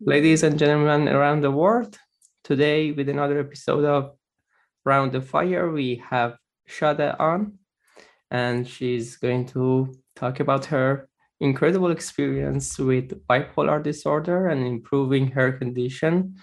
[0.00, 1.98] Ladies and gentlemen around the world,
[2.44, 4.12] today with another episode of
[4.84, 6.36] Round the Fire, we have
[6.68, 7.58] Shada on,
[8.30, 11.08] and she's going to talk about her
[11.40, 16.36] incredible experience with bipolar disorder and improving her condition.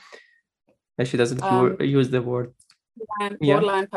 [0.97, 2.53] And she doesn't Um, use the word.
[2.97, 3.55] borderline, Yeah.
[3.55, 3.87] borderline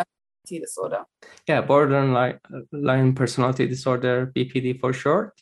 [0.49, 1.05] personality disorder.
[1.47, 2.39] Yeah, borderline
[2.73, 5.33] line personality disorder, BPD for short,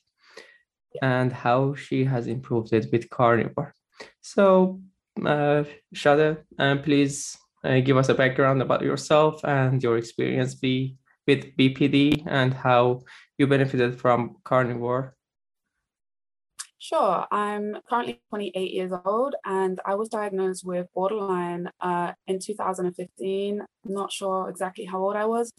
[1.03, 3.75] and how she has improved it with carnivore.
[4.21, 4.81] So,
[5.25, 5.65] uh,
[5.95, 11.57] Shada, uh, please uh, give us a background about yourself and your experience be, with
[11.57, 13.01] BPD and how
[13.39, 15.15] you benefited from carnivore.
[16.89, 23.61] Sure, I'm currently 28 years old and I was diagnosed with borderline uh, in 2015.
[23.87, 25.53] Not sure exactly how old I was,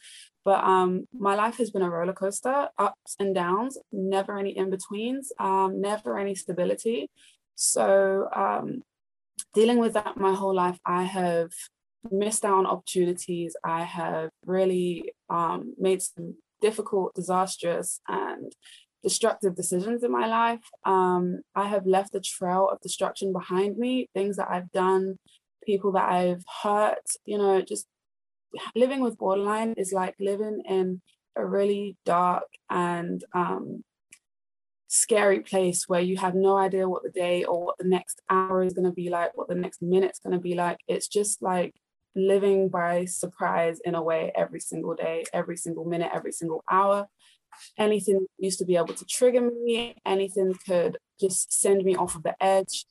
[0.46, 4.70] but um, my life has been a roller coaster, ups and downs, never any in
[4.70, 7.10] betweens, um, never any stability.
[7.56, 8.84] So, um,
[9.54, 11.52] dealing with that my whole life, I have
[12.10, 13.54] missed out on opportunities.
[13.66, 18.54] I have really um, made some difficult, disastrous, and
[19.04, 20.62] destructive decisions in my life.
[20.86, 25.18] Um, I have left a trail of destruction behind me, things that I've done,
[25.64, 27.88] people that I've hurt, you know, just
[28.76, 31.02] living with borderline is like living in
[31.36, 33.84] a really dark and um,
[34.88, 38.64] scary place where you have no idea what the day or what the next hour
[38.64, 40.78] is going to be like, what the next minute's going to be like.
[40.88, 41.76] It's just like
[42.16, 47.08] living by surprise in a way every single day, every single minute, every single hour.
[47.78, 52.24] Anything used to be able to trigger me, anything could just send me off of
[52.24, 52.86] the edge.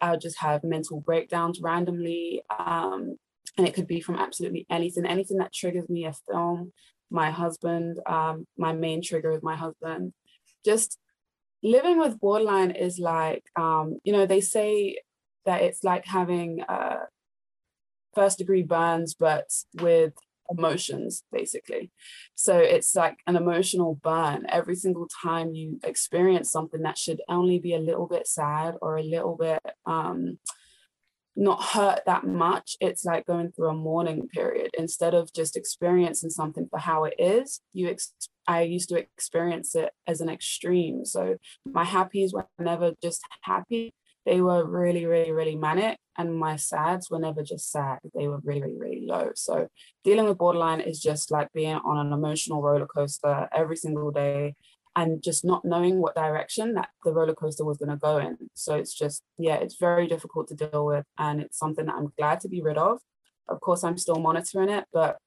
[0.00, 2.42] I would just have mental breakdowns randomly.
[2.56, 3.16] Um,
[3.56, 6.72] and it could be from absolutely anything, anything that triggers me, a film,
[7.10, 10.12] my husband, um, my main trigger is my husband.
[10.64, 10.98] Just
[11.62, 14.98] living with borderline is like, um, you know, they say
[15.46, 17.04] that it's like having uh,
[18.14, 19.46] first degree burns, but
[19.80, 20.12] with
[20.50, 21.90] emotions, basically.
[22.34, 27.58] So it's like an emotional burn every single time you experience something that should only
[27.58, 30.38] be a little bit sad or a little bit um,
[31.36, 32.76] not hurt that much.
[32.80, 37.14] It's like going through a mourning period instead of just experiencing something for how it
[37.18, 37.60] is.
[37.74, 38.14] You, ex-
[38.48, 41.04] I used to experience it as an extreme.
[41.04, 41.36] So
[41.66, 43.92] my happies were never just happy;
[44.26, 48.00] they were really, really, really manic, and my sads were never just sad.
[48.14, 49.30] They were really, really, really low.
[49.34, 49.68] So
[50.02, 54.56] dealing with borderline is just like being on an emotional roller coaster every single day
[54.96, 58.36] and just not knowing what direction that the roller coaster was going to go in.
[58.54, 61.04] So it's just, yeah, it's very difficult to deal with.
[61.18, 62.98] And it's something that I'm glad to be rid of.
[63.48, 65.18] Of course, I'm still monitoring it, but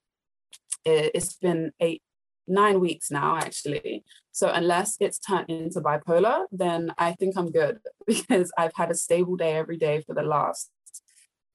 [0.83, 2.01] it, it's been eight,
[2.49, 4.03] nine weeks now, actually.
[4.31, 8.95] So unless it's turned into bipolar, then I think I'm good because I've had a
[8.95, 10.71] stable day every day for the last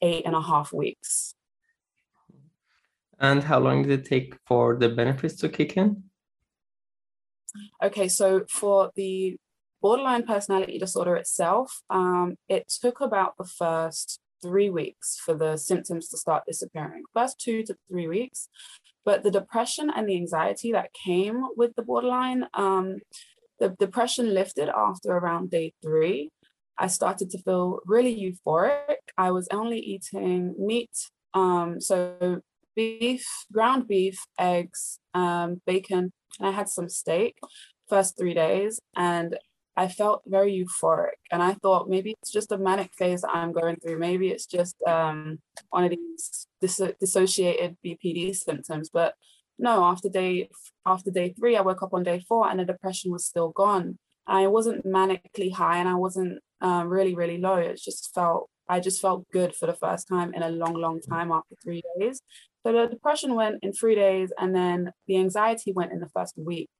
[0.02, 1.34] eight and a half weeks.
[3.18, 6.04] And how long did it take for the benefits to kick in?
[7.82, 9.36] Okay, so for the
[9.80, 16.08] borderline personality disorder itself, um, it took about the first three weeks for the symptoms
[16.08, 18.48] to start disappearing, first two to three weeks.
[19.04, 22.98] But the depression and the anxiety that came with the borderline, um,
[23.60, 26.30] the depression lifted after around day three.
[26.78, 28.96] I started to feel really euphoric.
[29.16, 30.90] I was only eating meat,
[31.32, 32.40] um, so
[32.74, 37.38] beef, ground beef, eggs, um, bacon, and I had some steak
[37.88, 39.36] first three days and
[39.76, 43.52] I felt very euphoric and I thought maybe it's just a manic phase that I'm
[43.52, 43.98] going through.
[43.98, 45.40] Maybe it's just um,
[45.70, 48.90] one of these dis- dissociated BPD symptoms.
[48.92, 49.14] But
[49.58, 50.48] no, after day
[50.86, 53.98] after day three, I woke up on day four and the depression was still gone.
[54.26, 57.56] I wasn't manically high and I wasn't um, really really low.
[57.56, 61.00] It just felt I just felt good for the first time in a long long
[61.00, 62.20] time after three days.
[62.64, 66.34] So the depression went in three days and then the anxiety went in the first
[66.38, 66.70] week.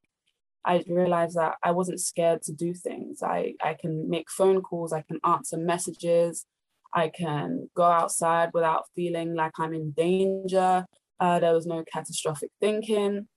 [0.65, 3.21] I realized that I wasn't scared to do things.
[3.21, 6.45] I, I can make phone calls, I can answer messages,
[6.93, 10.85] I can go outside without feeling like I'm in danger.
[11.19, 13.27] Uh, there was no catastrophic thinking.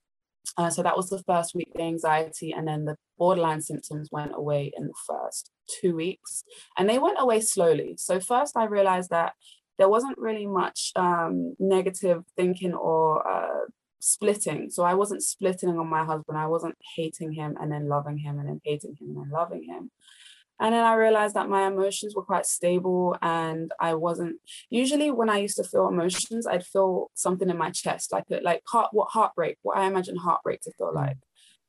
[0.56, 4.32] Uh, so that was the first week, the anxiety, and then the borderline symptoms went
[4.34, 6.44] away in the first two weeks.
[6.76, 7.94] And they went away slowly.
[7.98, 9.34] So, first, I realized that
[9.78, 13.66] there wasn't really much um, negative thinking or uh,
[14.00, 14.70] splitting.
[14.70, 16.38] So I wasn't splitting on my husband.
[16.38, 19.64] I wasn't hating him and then loving him and then hating him and then loving
[19.64, 19.90] him.
[20.60, 24.36] And then I realized that my emotions were quite stable and I wasn't
[24.70, 28.62] usually when I used to feel emotions, I'd feel something in my chest, like like
[28.66, 31.16] heart what heartbreak, what I imagine heartbreak to feel like.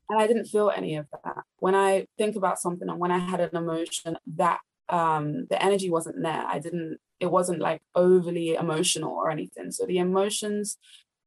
[0.10, 1.44] And I didn't feel any of that.
[1.58, 4.60] When I think about something and when I had an emotion, that
[4.90, 6.44] um the energy wasn't there.
[6.48, 9.70] I didn't, it wasn't like overly emotional or anything.
[9.70, 10.80] So the emotions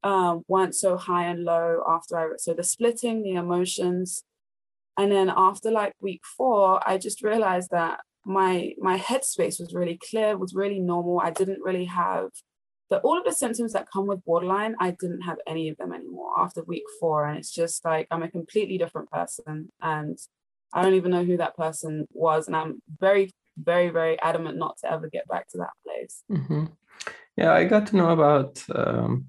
[0.03, 4.25] um, weren't so high and low after I so the splitting, the emotions,
[4.99, 9.99] and then after like week four i just realized that my my headspace was really
[10.11, 11.21] clear was really normal.
[11.21, 12.31] I didn't really have
[12.91, 15.93] the all of the symptoms that come with borderline i didn't have any of them
[15.93, 17.27] anymore after week four.
[17.27, 20.19] And it's just like i'm a completely different person and
[20.73, 22.47] i don't even know who that person was.
[22.47, 26.23] And i'm very very very adamant not to ever get back to that place.
[26.31, 26.65] Mm-hmm.
[27.37, 29.27] yeah i got to know about um,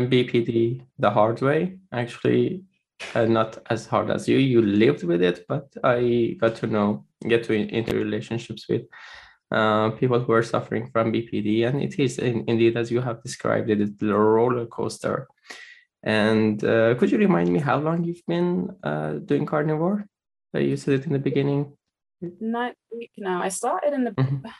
[0.00, 2.64] bpd the hard way actually
[3.14, 4.38] uh, not as hard as you.
[4.38, 8.82] You lived with it, but I got to know, get to in, into relationships with
[9.50, 13.22] uh, people who are suffering from BPD, and it is in, indeed as you have
[13.22, 15.28] described it, it's a roller coaster.
[16.02, 20.06] And uh, could you remind me how long you've been uh, doing carnivore?
[20.54, 21.72] you said it in the beginning.
[22.40, 23.42] Ninth week now.
[23.42, 24.10] I started in the.
[24.12, 24.46] Mm-hmm.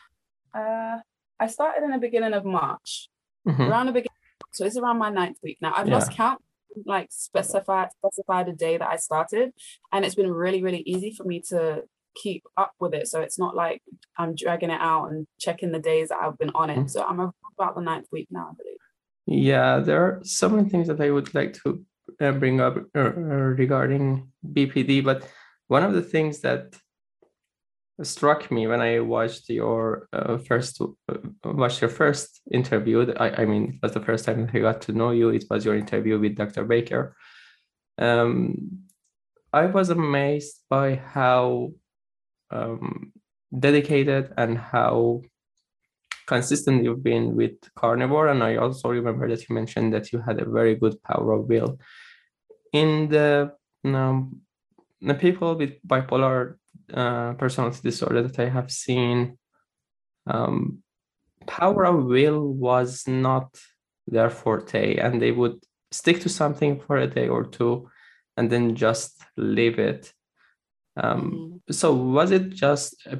[0.55, 0.99] Uh,
[1.39, 3.09] I started in the beginning of March,
[3.47, 3.63] mm-hmm.
[3.63, 4.22] around the beginning.
[4.53, 5.73] So it's around my ninth week now.
[5.75, 5.95] I've yeah.
[5.95, 6.41] lost count
[6.85, 9.51] like specify specify the day that I started,
[9.91, 11.83] and it's been really really easy for me to
[12.15, 13.07] keep up with it.
[13.07, 13.81] So it's not like
[14.17, 16.77] I'm dragging it out and checking the days that I've been on it.
[16.77, 16.87] Mm-hmm.
[16.87, 18.77] So I'm about the ninth week now, I believe.
[19.25, 21.83] Yeah, there are so many things that I would like to
[22.19, 25.27] uh, bring up uh regarding BPD, but
[25.67, 26.75] one of the things that
[28.01, 33.13] struck me when I watched your uh, first uh, watched your first interview.
[33.17, 35.29] I, I mean, it was the first time I got to know you.
[35.29, 36.65] It was your interview with Dr.
[36.65, 37.15] Baker.
[37.97, 38.87] Um,
[39.51, 41.73] I was amazed by how
[42.49, 43.13] um,
[43.57, 45.21] dedicated and how
[46.25, 48.29] consistent you've been with carnivore.
[48.29, 51.47] And I also remember that you mentioned that you had a very good power of
[51.47, 51.77] will.
[52.71, 53.53] In the
[53.85, 54.41] um,
[55.01, 56.55] the people with bipolar
[56.93, 59.37] uh, personality disorder that I have seen,
[60.27, 60.79] um,
[61.45, 63.59] power of will was not
[64.07, 67.89] their forte, and they would stick to something for a day or two
[68.37, 70.13] and then just leave it.
[70.97, 71.73] Um, mm-hmm.
[71.73, 73.19] So, was it just a,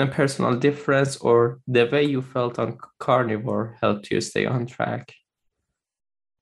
[0.00, 5.14] a personal difference, or the way you felt on carnivore helped you stay on track?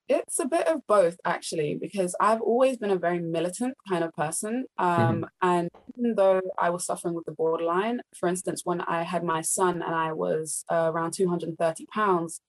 [0.08, 4.12] It's a bit of both, actually, because I've always been a very militant kind of
[4.12, 4.66] person.
[4.78, 5.24] Um, mm-hmm.
[5.42, 5.68] And
[5.98, 9.82] even though I was suffering with the borderline, for instance, when I had my son
[9.82, 12.40] and I was uh, around 230 pounds,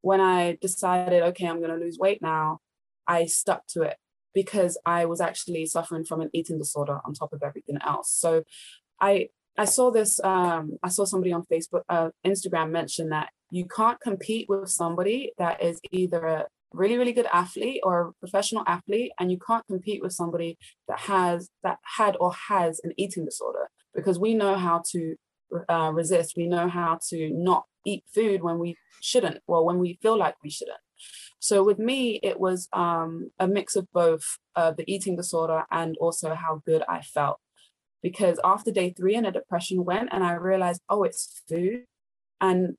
[0.00, 2.60] when I decided, okay, I'm going to lose weight now,
[3.06, 3.96] I stuck to it
[4.34, 8.10] because I was actually suffering from an eating disorder on top of everything else.
[8.10, 8.42] So
[9.00, 9.28] I
[9.58, 10.18] I saw this.
[10.24, 15.32] Um, I saw somebody on Facebook, uh, Instagram mention that you can't compete with somebody
[15.36, 19.66] that is either a really really good athlete or a professional athlete and you can't
[19.66, 20.58] compete with somebody
[20.88, 25.16] that has that had or has an eating disorder because we know how to
[25.68, 26.34] uh, resist.
[26.36, 30.36] We know how to not eat food when we shouldn't well when we feel like
[30.42, 30.78] we shouldn't.
[31.40, 35.96] So with me it was um, a mix of both uh, the eating disorder and
[36.00, 37.38] also how good i felt.
[38.02, 41.84] Because after day three and a depression went and i realized oh it's food.
[42.40, 42.76] And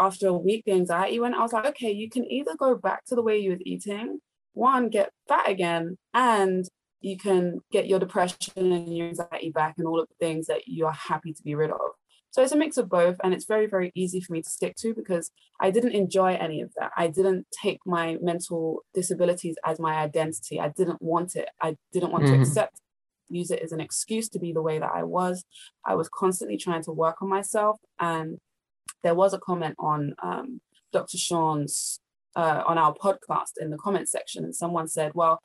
[0.00, 1.34] after a week, the anxiety went.
[1.34, 4.18] I was like, okay, you can either go back to the way you was eating,
[4.54, 6.66] one, get fat again, and
[7.00, 10.66] you can get your depression and your anxiety back and all of the things that
[10.66, 11.78] you are happy to be rid of.
[12.32, 14.76] So it's a mix of both, and it's very, very easy for me to stick
[14.76, 16.92] to because I didn't enjoy any of that.
[16.96, 20.60] I didn't take my mental disabilities as my identity.
[20.60, 21.48] I didn't want it.
[21.60, 22.34] I didn't want mm-hmm.
[22.34, 22.80] to accept,
[23.28, 25.44] use it as an excuse to be the way that I was.
[25.84, 28.38] I was constantly trying to work on myself, and
[29.02, 30.60] there was a comment on um,
[30.92, 31.18] Dr.
[31.18, 32.00] Shawn's
[32.36, 35.40] uh, on our podcast in the comment section, and someone said, "Well,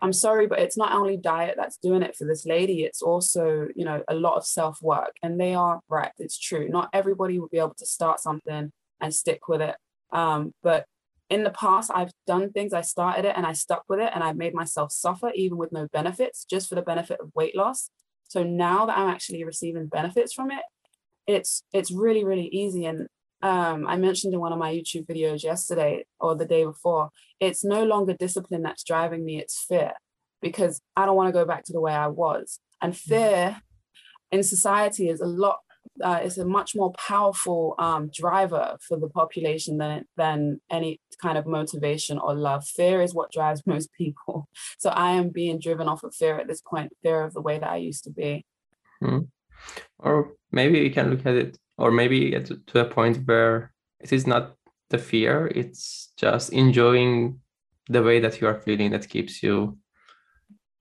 [0.00, 2.82] I'm sorry, but it's not only diet that's doing it for this lady.
[2.82, 6.12] It's also, you know, a lot of self work." And they are right.
[6.18, 6.68] It's true.
[6.68, 9.76] Not everybody will be able to start something and stick with it.
[10.12, 10.86] Um, but
[11.28, 12.72] in the past, I've done things.
[12.72, 15.72] I started it and I stuck with it, and I made myself suffer even with
[15.72, 17.90] no benefits, just for the benefit of weight loss.
[18.28, 20.62] So now that I'm actually receiving benefits from it,
[21.26, 23.08] it's it's really really easy and
[23.42, 27.64] um, I mentioned in one of my YouTube videos yesterday or the day before, it's
[27.64, 29.92] no longer discipline that's driving me, it's fear
[30.40, 32.60] because I don't want to go back to the way I was.
[32.80, 32.96] And mm.
[32.96, 33.62] fear
[34.32, 35.58] in society is a lot,
[36.02, 41.38] uh, it's a much more powerful um, driver for the population than, than any kind
[41.38, 42.66] of motivation or love.
[42.66, 44.48] Fear is what drives most people.
[44.78, 47.58] So I am being driven off of fear at this point, fear of the way
[47.58, 48.44] that I used to be.
[49.02, 49.26] Mm-hmm.
[49.98, 54.12] Or maybe you can look at it or maybe get to, a point where it
[54.12, 54.54] is not
[54.90, 57.40] the fear it's just enjoying
[57.88, 59.76] the way that you are feeling that keeps you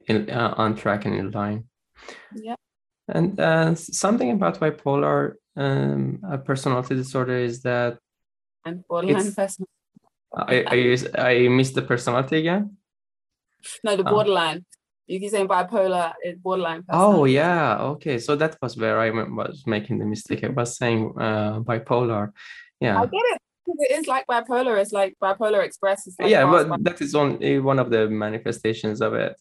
[0.08, 1.64] in uh, on track and in line
[2.36, 2.56] yeah
[3.08, 7.98] and uh, something about bipolar um, personality disorder is that
[8.66, 9.72] and borderline personality
[10.36, 12.78] I, I I missed the personality again.
[13.84, 14.12] No, the oh.
[14.12, 14.66] borderline.
[15.08, 16.84] You keep saying bipolar, it's borderline.
[16.90, 18.18] Oh yeah, okay.
[18.18, 20.44] So that was where I was making the mistake.
[20.44, 22.32] I was saying uh, bipolar.
[22.80, 23.00] Yeah.
[23.00, 23.42] I get it.
[23.68, 24.80] It is like bipolar.
[24.82, 26.08] It's like bipolar express.
[26.20, 26.84] Like yeah, but bipolar.
[26.84, 29.36] that is only one of the manifestations of it.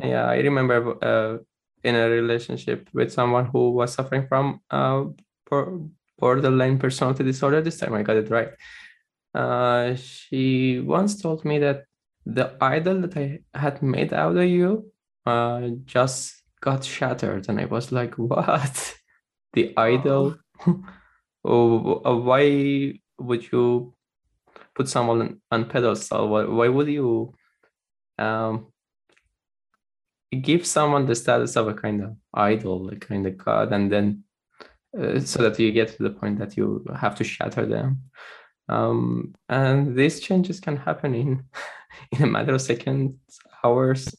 [0.00, 1.38] Yeah, I remember uh,
[1.82, 5.04] in a relationship with someone who was suffering from uh,
[6.18, 7.60] borderline personality disorder.
[7.60, 8.50] This time I got it right.
[9.34, 11.84] Uh, she once told me that
[12.24, 14.90] the idol that I had made out of you
[15.26, 17.48] uh, just got shattered.
[17.48, 18.94] And I was like, what?
[19.52, 20.36] the idol?
[21.44, 23.94] oh, uh, why would you
[24.74, 26.28] put someone on pedestal?
[26.28, 27.34] Why, why would you
[28.18, 28.66] um,
[30.42, 34.24] give someone the status of a kind of idol, a kind of god, and then
[34.98, 38.02] uh, so that you get to the point that you have to shatter them?
[38.68, 41.44] um, and these changes can happen in
[42.12, 43.14] in a matter of seconds
[43.62, 44.14] hours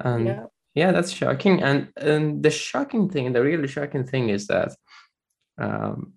[0.00, 1.62] and yeah, yeah that's shocking.
[1.62, 4.72] And and the shocking thing the really shocking thing is that
[5.58, 6.14] um,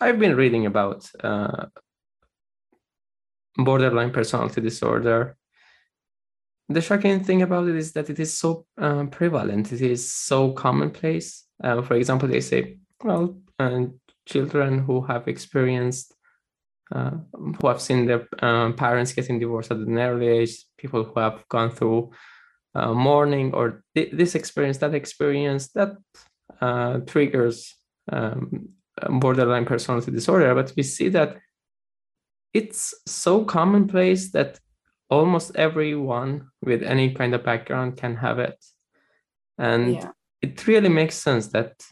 [0.00, 1.66] i've been reading about uh,
[3.56, 5.36] borderline personality disorder.
[6.70, 9.72] The shocking thing about it is that it is so um, prevalent.
[9.72, 11.44] It is so commonplace.
[11.62, 13.86] Uh, for example they say well uh,
[14.26, 16.14] children who have experienced
[16.94, 21.20] uh, who have seen their um, parents getting divorced at an early age, people who
[21.20, 22.10] have gone through
[22.74, 25.96] uh, mourning or th- this experience, that experience, that
[26.60, 27.74] uh, triggers
[28.10, 28.68] um,
[29.08, 30.54] borderline personality disorder.
[30.54, 31.38] But we see that
[32.52, 34.58] it's so commonplace that
[35.10, 38.62] almost everyone with any kind of background can have it.
[39.58, 40.10] And yeah.
[40.42, 41.82] it really makes sense that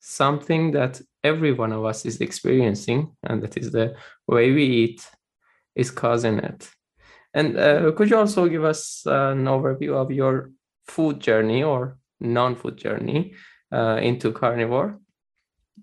[0.00, 3.94] something that every one of us is experiencing, and that is the
[4.26, 5.08] way we eat,
[5.74, 6.68] is causing it.
[7.34, 10.50] And uh, could you also give us an overview of your
[10.86, 13.34] food journey or non-food journey
[13.72, 14.98] uh, into carnivore?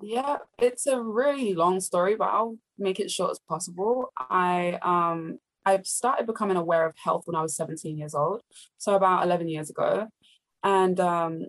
[0.01, 4.13] Yeah, it's a really long story, but I'll make it short as possible.
[4.17, 8.41] I um I started becoming aware of health when I was 17 years old,
[8.77, 10.07] so about 11 years ago.
[10.63, 11.45] And um,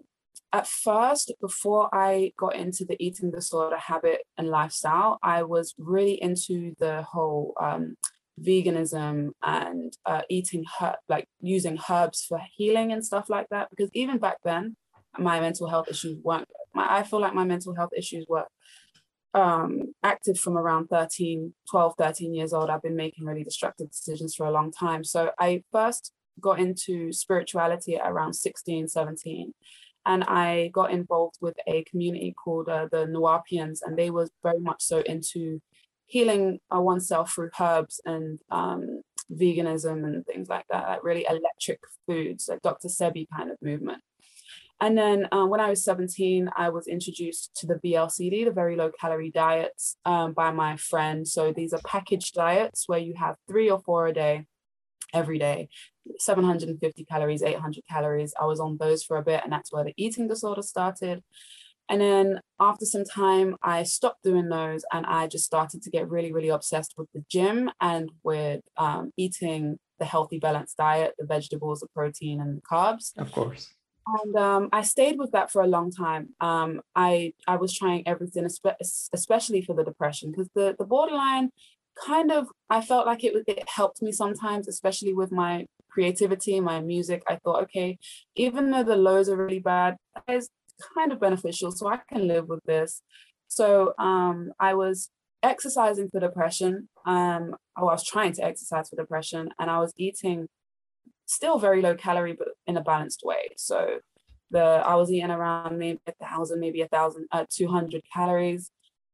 [0.52, 6.20] at first, before I got into the eating disorder habit and lifestyle, I was really
[6.20, 7.96] into the whole um,
[8.40, 13.68] veganism and uh, eating herb, like using herbs for healing and stuff like that.
[13.70, 14.76] Because even back then,
[15.18, 16.48] my mental health issues weren't.
[16.74, 18.46] My, I feel like my mental health issues were
[19.34, 22.70] um, active from around 13, 12, 13 years old.
[22.70, 25.04] I've been making really destructive decisions for a long time.
[25.04, 29.52] So I first got into spirituality at around 16, 17
[30.06, 34.60] and I got involved with a community called uh, the Nuwaubians, and they was very
[34.60, 35.60] much so into
[36.10, 39.02] healing oneself through herbs and um,
[39.32, 42.88] veganism and things like that, like really electric foods, like Dr.
[42.88, 44.02] Sebi kind of movement.
[44.80, 48.76] And then uh, when I was 17, I was introduced to the VLCD, the very
[48.76, 51.28] low calorie diets, um, by my friend.
[51.28, 54.46] So these are packaged diets where you have three or four a day
[55.12, 55.68] every day
[56.18, 59.94] 750 calories 800 calories i was on those for a bit and that's where the
[59.96, 61.22] eating disorder started
[61.90, 66.08] and then after some time i stopped doing those and i just started to get
[66.08, 71.26] really really obsessed with the gym and with um, eating the healthy balanced diet the
[71.26, 73.74] vegetables the protein and the carbs of course
[74.06, 76.30] and um, I stayed with that for a long time.
[76.40, 78.48] Um, I I was trying everything,
[79.12, 81.50] especially for the depression, because the the borderline
[82.04, 86.80] kind of I felt like it it helped me sometimes, especially with my creativity, my
[86.80, 87.22] music.
[87.28, 87.98] I thought, okay,
[88.36, 89.96] even though the lows are really bad,
[90.94, 93.02] kind of beneficial, so I can live with this.
[93.48, 95.10] So um, I was
[95.42, 96.88] exercising for depression.
[97.06, 100.48] Um, I was trying to exercise for depression, and I was eating
[101.26, 103.50] still very low calorie, but in a balanced way.
[103.56, 104.00] So
[104.50, 108.70] the I was eating around maybe a thousand, maybe a thousand, uh, two hundred calories,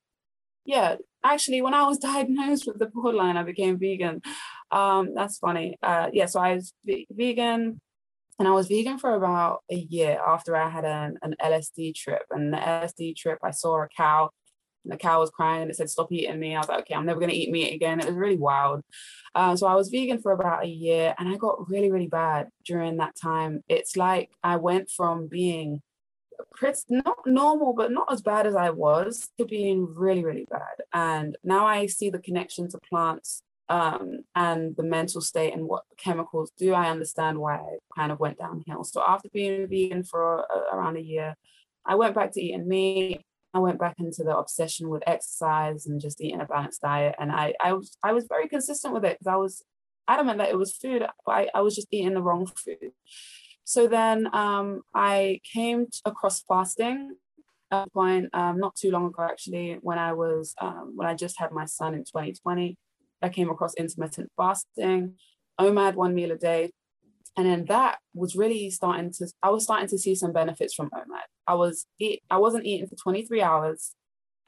[0.65, 4.21] Yeah, actually, when I was diagnosed with the borderline, I became vegan.
[4.71, 5.77] Um, that's funny.
[5.81, 7.81] Uh, yeah, so I was vegan
[8.39, 12.23] and I was vegan for about a year after I had an, an LSD trip.
[12.29, 14.29] And the LSD trip, I saw a cow
[14.83, 16.55] and the cow was crying and it said stop eating me.
[16.55, 17.99] I was like, okay, I'm never gonna eat meat again.
[17.99, 18.83] It was really wild.
[19.35, 22.47] Uh, so I was vegan for about a year and I got really, really bad
[22.65, 23.63] during that time.
[23.67, 25.81] It's like I went from being
[26.53, 30.83] pretty not normal, but not as bad as I was to being really, really bad.
[30.93, 35.83] And now I see the connection to plants um, and the mental state and what
[35.97, 36.73] chemicals do.
[36.73, 38.83] I understand why I kind of went downhill.
[38.83, 41.35] So after being vegan for a, around a year,
[41.85, 43.21] I went back to eating meat.
[43.53, 47.15] I went back into the obsession with exercise and just eating a balanced diet.
[47.19, 49.63] And I, I was, I was very consistent with it because I was
[50.07, 52.91] adamant that it was food, but I, I was just eating the wrong food.
[53.67, 57.17] So then um, I came across fasting
[57.69, 61.13] at a point um, not too long ago, actually, when I was um, when I
[61.13, 62.77] just had my son in 2020.
[63.21, 65.15] I came across intermittent fasting,
[65.59, 66.71] OMAD one meal a day,
[67.35, 69.27] and then that was really starting to.
[69.43, 71.27] I was starting to see some benefits from OMAD.
[71.45, 72.21] I was eat.
[72.29, 73.95] I wasn't eating for 23 hours,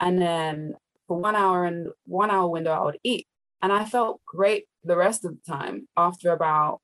[0.00, 3.26] and then for one hour and one hour window, I would eat,
[3.60, 5.88] and I felt great the rest of the time.
[5.94, 6.80] After about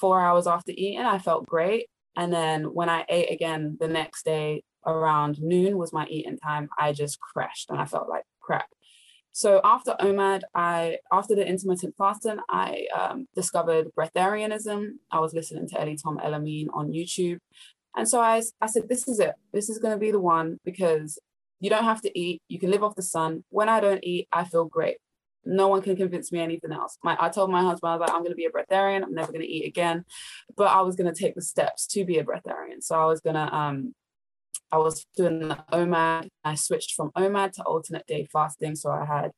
[0.00, 1.88] four hours after eating, I felt great.
[2.16, 6.68] And then when I ate again the next day around noon was my eating time,
[6.78, 8.68] I just crashed and I felt like crap.
[9.32, 14.92] So after OMAD, I after the intermittent fasting, I um, discovered breatharianism.
[15.10, 17.38] I was listening to Ellie Tom Elamine on YouTube,
[17.94, 19.34] and so I I said, this is it.
[19.52, 21.18] This is going to be the one because
[21.60, 22.40] you don't have to eat.
[22.48, 23.44] You can live off the sun.
[23.50, 24.96] When I don't eat, I feel great
[25.46, 26.98] no one can convince me anything else.
[27.02, 29.02] My, I told my husband, I was like, I'm going to be a breatharian.
[29.02, 30.04] I'm never going to eat again.
[30.56, 32.82] But I was going to take the steps to be a breatharian.
[32.82, 33.94] So I was going to, um,
[34.72, 36.28] I was doing the OMAD.
[36.44, 38.74] I switched from OMAD to alternate day fasting.
[38.74, 39.30] So I had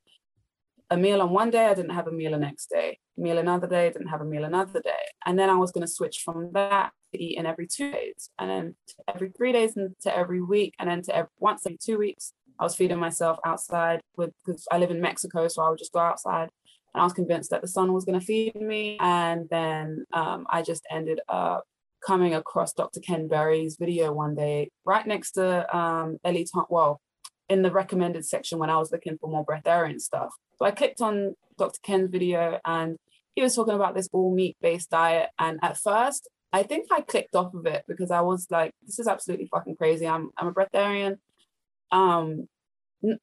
[0.91, 2.99] a meal on one day, I didn't have a meal the next day.
[3.17, 4.91] Meal another day, didn't have a meal another day.
[5.27, 8.51] And then I was going to switch from that to eating every two days, and
[8.51, 8.77] then
[9.13, 12.33] every three days, and to every week, and then to every, once every two weeks.
[12.59, 15.93] I was feeding myself outside with because I live in Mexico, so I would just
[15.93, 16.49] go outside.
[16.95, 18.97] And I was convinced that the sun was going to feed me.
[19.01, 21.65] And then um, I just ended up
[22.05, 23.01] coming across Dr.
[23.01, 26.65] Ken Berry's video one day, right next to um, Ellie Tom.
[26.71, 27.01] Well,
[27.49, 30.31] in the recommended section when I was looking for more breatharian stuff.
[30.59, 31.79] So I clicked on Dr.
[31.83, 32.97] Ken's video and
[33.35, 35.31] he was talking about this all meat based diet.
[35.39, 38.99] And at first, I think I clicked off of it because I was like, this
[38.99, 40.07] is absolutely fucking crazy.
[40.07, 41.17] I'm, I'm a breatharian
[41.91, 42.49] um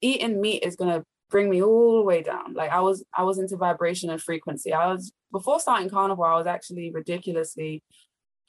[0.01, 2.53] eating meat is gonna bring me all the way down.
[2.53, 4.73] Like I was I was into vibration and frequency.
[4.73, 7.83] I was before starting carnivore, I was actually ridiculously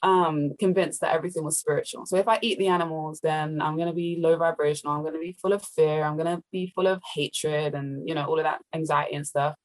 [0.03, 2.05] um convinced that everything was spiritual.
[2.05, 5.37] So if I eat the animals, then I'm gonna be low vibrational, I'm gonna be
[5.41, 8.61] full of fear, I'm gonna be full of hatred and you know, all of that
[8.73, 9.55] anxiety and stuff.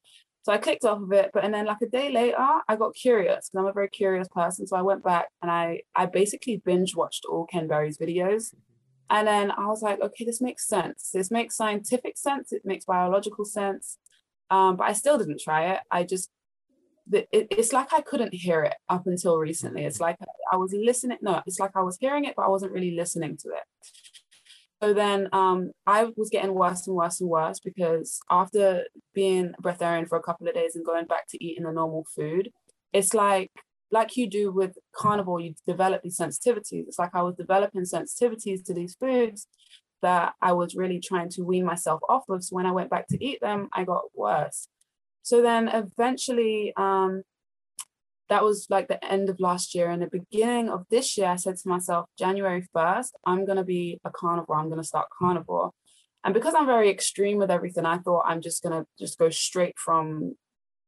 [0.43, 2.35] So I clicked off of it, but and then like a day later,
[2.67, 4.67] I got curious because I'm a very curious person.
[4.67, 8.53] So I went back and I I basically binge watched all Ken Berry's videos
[9.09, 11.11] and then I was like, okay, this makes sense.
[11.13, 12.51] This makes scientific sense.
[12.51, 13.97] It makes biological sense.
[14.49, 15.79] Um, but I still didn't try it.
[15.91, 16.29] I just,
[17.11, 19.85] it, it's like I couldn't hear it up until recently.
[19.85, 20.17] It's like
[20.51, 21.17] I was listening.
[21.21, 23.63] No, it's like I was hearing it, but I wasn't really listening to it.
[24.81, 30.07] So then um, I was getting worse and worse and worse because after being breatharian
[30.09, 32.51] for a couple of days and going back to eating the normal food,
[32.91, 33.51] it's like
[33.93, 36.87] like you do with carnivore, you develop these sensitivities.
[36.87, 39.47] It's like I was developing sensitivities to these foods
[40.01, 42.43] that I was really trying to wean myself off of.
[42.43, 44.67] So when I went back to eat them, I got worse.
[45.21, 47.21] So then eventually, um,
[48.29, 49.91] that was like the end of last year.
[49.91, 53.63] And the beginning of this year, I said to myself, January 1st, I'm going to
[53.63, 54.57] be a carnivore.
[54.57, 55.71] I'm going to start carnivore.
[56.23, 59.29] And because I'm very extreme with everything, I thought I'm just going to just go
[59.29, 60.35] straight from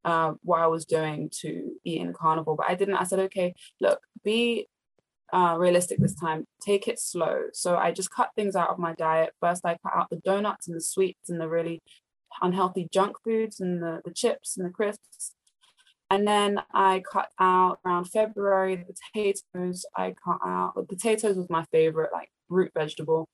[0.05, 2.95] uh, what I was doing to eat in carnivore, but I didn't.
[2.95, 4.67] I said, okay, look, be
[5.33, 6.45] uh, realistic this time.
[6.61, 7.45] Take it slow.
[7.53, 9.31] So I just cut things out of my diet.
[9.41, 11.81] First, I cut out the donuts and the sweets and the really
[12.41, 15.33] unhealthy junk foods and the, the chips and the crisps.
[16.11, 19.85] And then I cut out around February the potatoes.
[19.97, 23.27] I cut out the potatoes was my favorite, like root vegetable.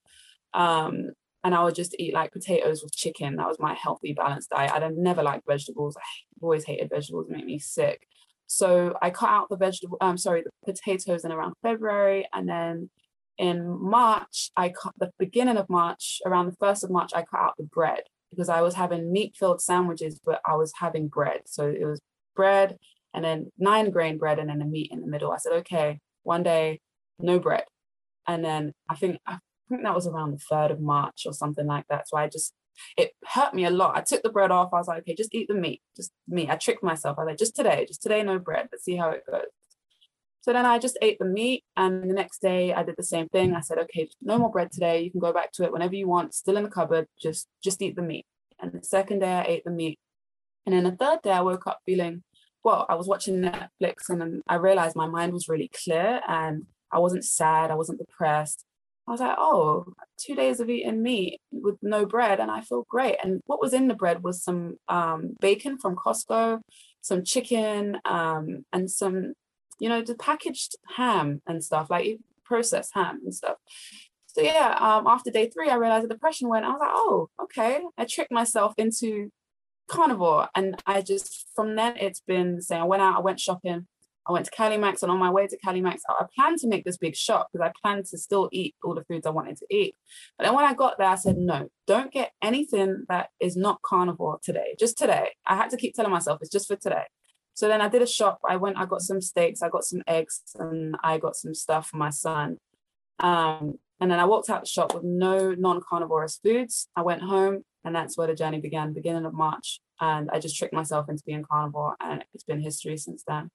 [0.54, 1.10] Um,
[1.44, 3.36] and I would just eat like potatoes with chicken.
[3.36, 4.72] That was my healthy, balanced diet.
[4.72, 5.96] I'd never liked vegetables.
[5.96, 8.06] I've always hated vegetables, make me sick.
[8.46, 12.28] So I cut out the vegetable, I'm um, sorry, the potatoes in around February.
[12.32, 12.90] And then
[13.38, 17.40] in March, I cut the beginning of March, around the first of March, I cut
[17.40, 21.42] out the bread because I was having meat filled sandwiches, but I was having bread.
[21.46, 22.00] So it was
[22.36, 22.76] bread
[23.14, 25.32] and then nine grain bread and then the meat in the middle.
[25.32, 26.80] I said, okay, one day,
[27.18, 27.64] no bread.
[28.26, 29.38] And then I think I
[29.72, 32.08] think that was around the 3rd of March or something like that.
[32.08, 32.54] So I just,
[32.96, 33.96] it hurt me a lot.
[33.96, 34.72] I took the bread off.
[34.72, 36.50] I was like, okay, just eat the meat, just meat.
[36.50, 37.18] I tricked myself.
[37.18, 38.68] I was like, just today, just today, no bread.
[38.70, 39.46] Let's see how it goes.
[40.42, 41.64] So then I just ate the meat.
[41.76, 43.54] And the next day I did the same thing.
[43.54, 45.02] I said, okay, no more bread today.
[45.02, 47.80] You can go back to it whenever you want, still in the cupboard, just just
[47.80, 48.26] eat the meat.
[48.60, 49.98] And the second day I ate the meat.
[50.66, 52.22] And then the third day I woke up feeling,
[52.64, 56.98] well, I was watching Netflix and I realized my mind was really clear and I
[56.98, 58.64] wasn't sad, I wasn't depressed.
[59.06, 59.86] I was like, oh,
[60.16, 63.16] two days of eating meat with no bread, and I feel great.
[63.22, 66.60] And what was in the bread was some um, bacon from Costco,
[67.00, 69.32] some chicken, um, and some,
[69.80, 73.56] you know, the packaged ham and stuff, like processed ham and stuff.
[74.26, 76.64] So yeah, um, after day three, I realized the depression went.
[76.64, 77.80] I was like, oh, okay.
[77.98, 79.30] I tricked myself into
[79.88, 83.86] carnivore, and I just from then it's been saying I went out, I went shopping,
[84.28, 86.96] I went to Calimax, and on my way to Calimax, I planned to make this
[86.96, 89.96] big shop because I planned to still eat all the foods I wanted to eat.
[90.38, 93.82] But then when I got there, I said, no, don't get anything that is not
[93.82, 95.30] carnivore today, just today.
[95.44, 97.04] I had to keep telling myself it's just for today.
[97.54, 98.38] So then I did a shop.
[98.48, 101.88] I went, I got some steaks, I got some eggs, and I got some stuff
[101.88, 102.58] for my son.
[103.18, 106.88] Um, and then I walked out the shop with no non-carnivorous foods.
[106.96, 109.80] I went home, and that's where the journey began, beginning of March.
[110.00, 113.50] And I just tricked myself into being carnivore, and it's been history since then.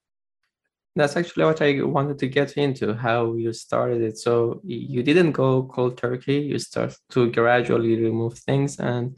[0.98, 4.18] That's actually what I wanted to get into, how you started it.
[4.18, 8.80] So you didn't go cold turkey, you start to gradually remove things.
[8.80, 9.16] And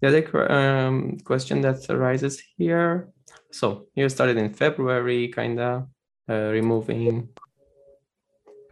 [0.00, 3.10] the other um, question that arises here,
[3.52, 5.86] so you started in February, kind of
[6.28, 7.28] uh, removing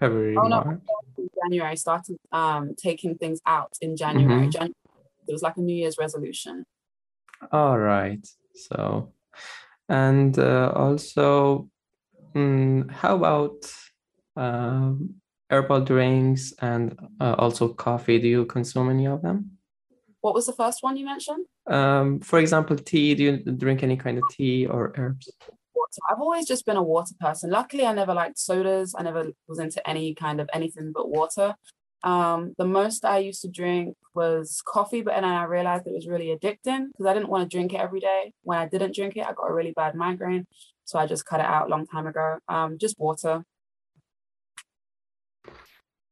[0.01, 0.81] February, oh, no.
[1.43, 1.71] January.
[1.71, 4.43] I started um, taking things out in January.
[4.43, 4.51] Mm-hmm.
[4.51, 4.75] January.
[5.29, 6.65] It was like a New Year's resolution.
[7.53, 8.27] All right.
[8.55, 9.13] So,
[9.89, 11.69] and uh, also
[12.35, 13.73] Mm, how about
[14.37, 15.15] um,
[15.51, 18.19] herbal drinks and uh, also coffee?
[18.19, 19.59] Do you consume any of them?
[20.21, 21.47] What was the first one you mentioned?
[21.67, 23.15] Um, for example, tea.
[23.15, 25.31] Do you drink any kind of tea or herbs?
[25.75, 26.01] Water.
[26.11, 27.51] I've always just been a water person.
[27.51, 28.95] Luckily, I never liked sodas.
[28.99, 31.55] I never was into any kind of anything but water.
[32.05, 36.07] Um, the most I used to drink was coffee, but then I realized it was
[36.07, 38.33] really addicting because I didn't want to drink it every day.
[38.43, 40.47] When I didn't drink it, I got a really bad migraine.
[40.89, 42.39] So I just cut it out a long time ago.
[42.49, 43.45] Um, just water.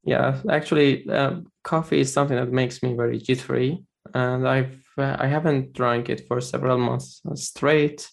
[0.05, 5.29] Yeah, actually, uh, coffee is something that makes me very jittery, and I've uh, I
[5.29, 8.07] haven't drank it for several months straight.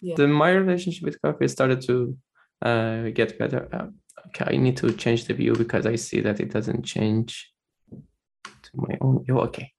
[0.00, 0.14] Yeah.
[0.14, 2.16] The, my relationship with coffee started to
[2.64, 3.68] uh, get better.
[3.72, 3.88] Uh,
[4.28, 7.52] okay, I need to change the view because I see that it doesn't change
[7.90, 9.40] to my own view.
[9.40, 9.72] Okay,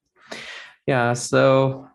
[0.86, 1.14] yeah.
[1.14, 1.88] So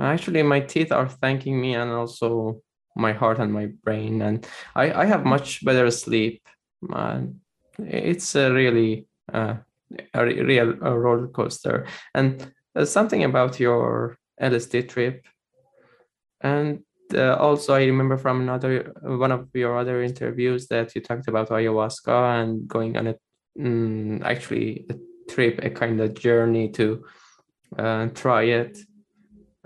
[0.00, 2.62] actually, my teeth are thanking me, and also
[2.96, 6.42] my heart and my brain and i i have much better sleep
[6.90, 7.40] and
[7.78, 9.54] it's a really uh,
[10.14, 11.86] a real a roller coaster.
[12.14, 12.52] And
[12.84, 15.26] something about your lsd trip
[16.40, 16.82] and
[17.14, 21.50] uh, also i remember from another one of your other interviews that you talked about
[21.50, 23.14] ayahuasca and going on a
[23.58, 24.94] mm, actually a
[25.30, 27.04] trip a kind of journey to
[27.78, 28.78] uh, try it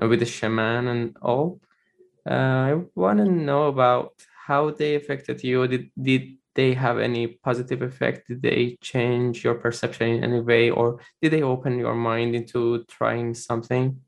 [0.01, 1.61] with the shaman and all
[2.29, 4.13] uh, I want to know about
[4.47, 5.67] how they affected you.
[5.67, 8.29] Did did they have any positive effect?
[8.29, 12.85] Did they change your perception in any way, or did they open your mind into
[12.85, 14.01] trying something?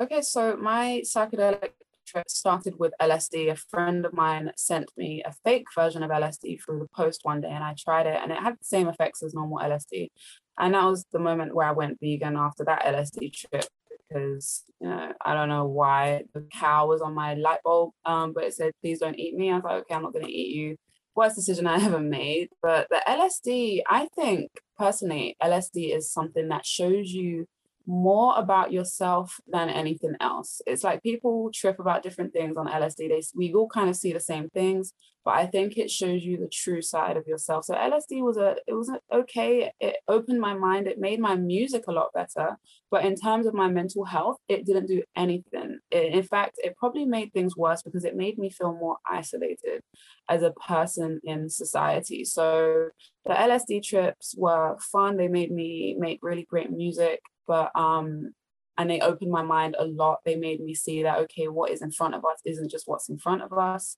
[0.00, 1.70] Okay, so my psychedelic
[2.06, 3.50] trip started with LSD.
[3.50, 7.40] A friend of mine sent me a fake version of LSD through the post one
[7.40, 10.10] day, and I tried it, and it had the same effects as normal LSD.
[10.58, 13.66] And that was the moment where I went vegan after that LSD trip
[14.14, 18.32] because you know I don't know why the cow was on my light bulb, um,
[18.32, 19.50] but it said please don't eat me.
[19.50, 20.76] I was like, okay, I'm not gonna eat you.
[21.14, 22.48] Worst decision I ever made.
[22.62, 27.46] But the LSD, I think personally, LSD is something that shows you
[27.86, 30.62] more about yourself than anything else.
[30.66, 33.08] It's like people trip about different things on LSD.
[33.08, 34.94] They we all kind of see the same things,
[35.24, 37.66] but I think it shows you the true side of yourself.
[37.66, 39.70] So LSD was a it was okay.
[39.80, 40.86] It opened my mind.
[40.86, 42.56] It made my music a lot better.
[42.90, 45.78] But in terms of my mental health, it didn't do anything.
[45.90, 49.82] It, in fact, it probably made things worse because it made me feel more isolated
[50.28, 52.24] as a person in society.
[52.24, 52.88] So
[53.26, 55.16] the LSD trips were fun.
[55.16, 58.32] They made me make really great music but um
[58.76, 60.18] and they opened my mind a lot.
[60.24, 63.08] They made me see that okay what is in front of us isn't just what's
[63.08, 63.96] in front of us.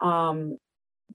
[0.00, 0.58] Um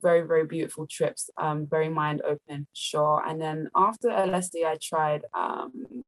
[0.01, 3.23] very very beautiful trips um very mind opening sure.
[3.25, 6.03] And then after lsd i tried um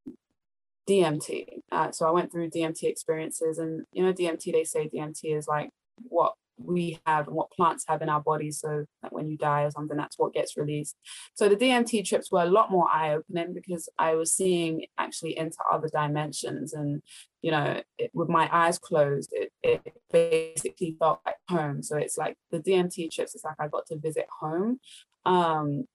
[0.90, 5.20] dmt uh, so i went through dmt experiences and you know dmt they say dmt
[5.24, 5.70] is like
[6.10, 8.60] what we have and what plants have in our bodies.
[8.60, 10.96] So that when you die or something, that's what gets released.
[11.36, 15.38] So the DMT trips were a lot more eye opening because I was seeing actually
[15.38, 16.74] into other dimensions.
[16.74, 17.02] And,
[17.42, 21.84] you know, it, with my eyes closed, it, it basically felt like home.
[21.84, 24.80] So it's like the DMT trips, it's like I got to visit home.
[25.26, 25.86] Um,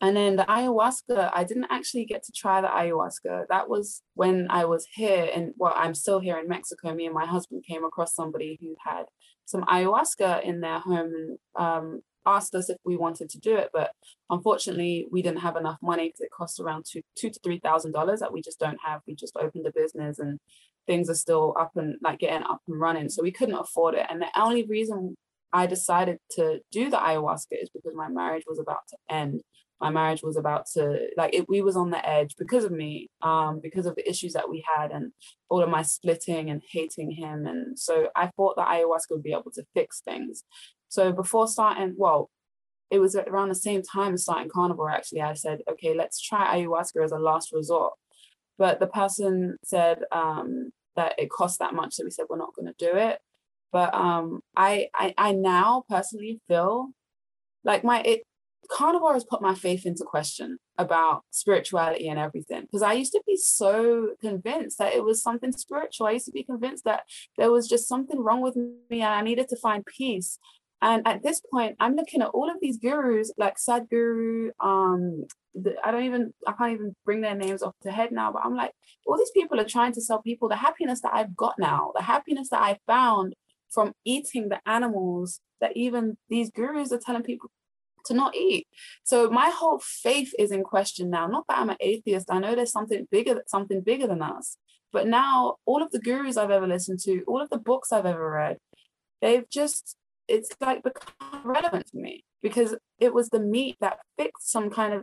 [0.00, 3.44] and then the ayahuasca, I didn't actually get to try the ayahuasca.
[3.48, 6.92] That was when I was here, and well, I'm still here in Mexico.
[6.92, 9.04] Me and my husband came across somebody who had
[9.50, 13.70] some ayahuasca in their home and um, asked us if we wanted to do it.
[13.72, 13.90] But
[14.30, 17.92] unfortunately, we didn't have enough money because it costs around two, two to three thousand
[17.92, 19.00] dollars that we just don't have.
[19.06, 20.38] We just opened a business and
[20.86, 24.06] things are still up and like getting up and running, so we couldn't afford it.
[24.08, 25.16] And the only reason
[25.52, 29.42] I decided to do the ayahuasca is because my marriage was about to end
[29.80, 33.08] my marriage was about to like it, we was on the edge because of me
[33.22, 35.12] um because of the issues that we had and
[35.48, 37.46] all of my splitting and hating him.
[37.46, 40.44] And so i thought that ayahuasca would be able to fix things.
[40.88, 42.30] So before starting well
[42.90, 46.56] it was around the same time as starting carnivore actually i said okay let's try
[46.56, 47.94] ayahuasca as a last resort.
[48.58, 52.54] But the person said um that it cost that much so we said we're not
[52.54, 53.18] going to do it.
[53.72, 56.88] But um I, I i now personally feel
[57.64, 58.22] like my it
[58.70, 63.22] carnivore has put my faith into question about spirituality and everything because I used to
[63.26, 66.06] be so convinced that it was something spiritual.
[66.06, 67.02] I used to be convinced that
[67.36, 70.38] there was just something wrong with me and I needed to find peace.
[70.82, 74.50] And at this point, I'm looking at all of these gurus like Sadhguru.
[74.60, 78.32] Um, the, I don't even, I can't even bring their names off the head now,
[78.32, 78.72] but I'm like,
[79.06, 82.02] all these people are trying to sell people the happiness that I've got now, the
[82.02, 83.34] happiness that I found
[83.70, 87.50] from eating the animals that even these gurus are telling people
[88.06, 88.66] to not eat.
[89.04, 91.26] So my whole faith is in question now.
[91.26, 92.30] Not that I'm an atheist.
[92.30, 94.56] I know there's something bigger, something bigger than us.
[94.92, 98.06] But now all of the gurus I've ever listened to, all of the books I've
[98.06, 98.58] ever read,
[99.20, 99.96] they've just
[100.28, 104.94] it's like become relevant to me because it was the meat that fixed some kind
[104.94, 105.02] of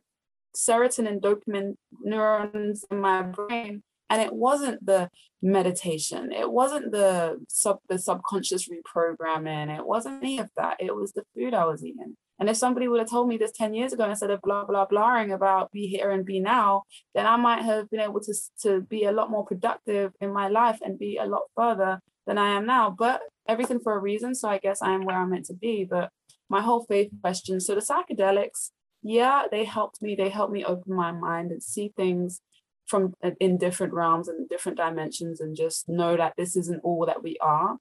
[0.55, 5.09] serotonin and dopamine neurons in my brain and it wasn't the
[5.41, 11.11] meditation it wasn't the sub the subconscious reprogramming it wasn't any of that it was
[11.13, 13.93] the food i was eating and if somebody would have told me this 10 years
[13.93, 16.83] ago instead of blah, blah, blahing about be here and be now,
[17.15, 20.47] then I might have been able to, to be a lot more productive in my
[20.47, 22.93] life and be a lot further than I am now.
[22.97, 24.35] But everything for a reason.
[24.35, 25.83] So I guess I am where I'm meant to be.
[25.89, 26.11] But
[26.49, 27.59] my whole faith question.
[27.59, 28.71] So the psychedelics,
[29.01, 30.15] yeah, they helped me.
[30.15, 32.41] They helped me open my mind and see things
[32.85, 37.05] from uh, in different realms and different dimensions and just know that this isn't all
[37.05, 37.77] that we are.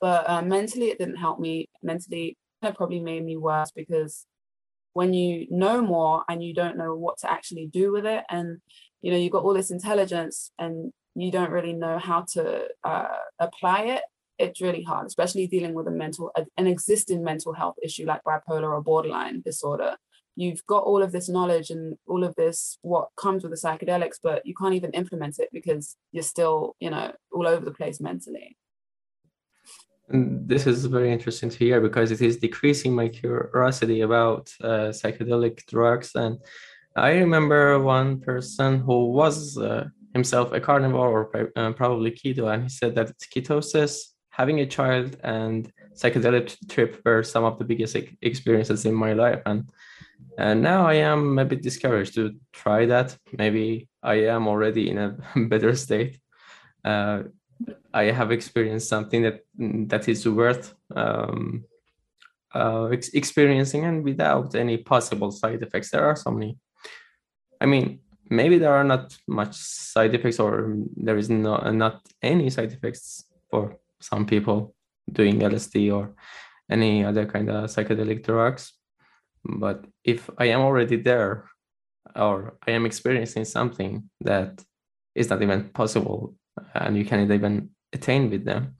[0.00, 1.68] But uh, mentally, it didn't help me.
[1.82, 4.26] Mentally, that probably made me worse because
[4.94, 8.58] when you know more and you don't know what to actually do with it and
[9.02, 13.18] you know you've got all this intelligence and you don't really know how to uh,
[13.38, 14.02] apply it
[14.38, 18.72] it's really hard especially dealing with a mental an existing mental health issue like bipolar
[18.72, 19.96] or borderline disorder.
[20.36, 24.18] You've got all of this knowledge and all of this what comes with the psychedelics
[24.20, 28.00] but you can't even implement it because you're still you know all over the place
[28.00, 28.56] mentally
[30.08, 34.90] and this is very interesting to hear because it is decreasing my curiosity about uh,
[34.90, 36.10] psychedelic drugs.
[36.14, 36.38] And
[36.94, 42.64] I remember one person who was uh, himself a carnivore or uh, probably keto, and
[42.64, 43.98] he said that ketosis,
[44.30, 49.40] having a child, and psychedelic trip were some of the biggest experiences in my life.
[49.46, 49.70] And
[50.36, 53.16] and now I am a bit discouraged to try that.
[53.32, 55.16] Maybe I am already in a
[55.48, 56.18] better state.
[56.84, 57.22] Uh,
[57.92, 59.44] I have experienced something that
[59.88, 61.64] that is worth um,
[62.54, 65.90] uh, ex- experiencing and without any possible side effects.
[65.90, 66.58] There are so many.
[67.60, 72.50] I mean, maybe there are not much side effects, or there is no not any
[72.50, 74.74] side effects for some people
[75.10, 76.14] doing LSD or
[76.70, 78.72] any other kind of psychedelic drugs.
[79.44, 81.44] But if I am already there,
[82.16, 84.64] or I am experiencing something that
[85.14, 86.34] is not even possible
[86.74, 88.76] and you cannot even attain with them.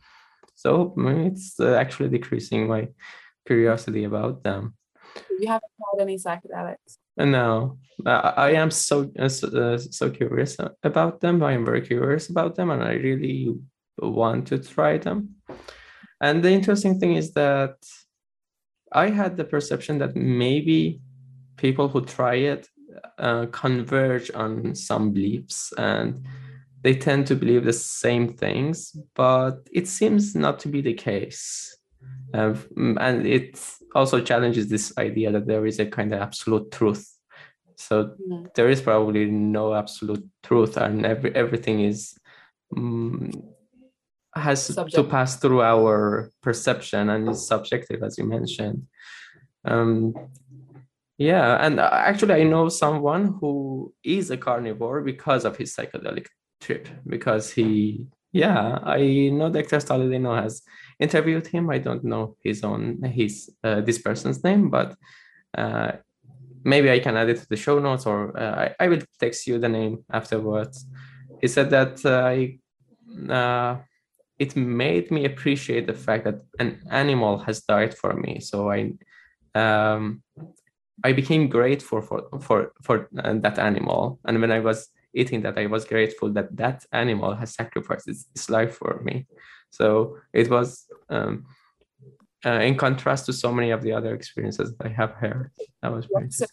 [0.54, 2.88] So it's uh, actually decreasing my
[3.46, 4.74] curiosity about them.
[5.38, 6.98] You haven't tried any psychedelics?
[7.18, 11.42] Uh, no, I am so uh, so curious about them.
[11.42, 13.54] I am very curious about them, and I really
[13.98, 15.36] want to try them.
[16.20, 17.76] And the interesting thing is that
[18.92, 21.00] I had the perception that maybe
[21.56, 22.68] people who try it
[23.18, 26.26] uh, converge on some beliefs and
[26.84, 31.78] they tend to believe the same things, but it seems not to be the case.
[32.34, 33.58] Uh, and it
[33.94, 37.10] also challenges this idea that there is a kind of absolute truth.
[37.76, 38.40] So yeah.
[38.54, 42.18] there is probably no absolute truth, and every everything is
[42.76, 43.32] um,
[44.34, 48.86] has to pass through our perception and is subjective, as you mentioned.
[49.64, 50.14] Um,
[51.16, 56.26] yeah, and uh, actually, I know someone who is a carnivore because of his psychedelic
[56.64, 56.88] trip.
[57.06, 59.78] Because he, yeah, I know Dr.
[59.78, 60.62] Saladino has
[60.98, 61.70] interviewed him.
[61.70, 64.96] I don't know his own, his uh, this person's name, but
[65.56, 65.92] uh,
[66.64, 69.46] maybe I can add it to the show notes, or uh, I, I will text
[69.46, 70.86] you the name afterwards.
[71.40, 72.58] He said that uh, I.
[73.30, 73.78] Uh,
[74.38, 78.40] it made me appreciate the fact that an animal has died for me.
[78.40, 78.92] So I,
[79.54, 80.22] um,
[81.04, 85.58] I became grateful for for for uh, that animal, and when I was eating that,
[85.58, 89.26] I was grateful that that animal has sacrificed its, its life for me.
[89.70, 91.46] So it was um,
[92.44, 95.50] uh, in contrast to so many of the other experiences I have heard.
[95.82, 96.46] That was pretty So-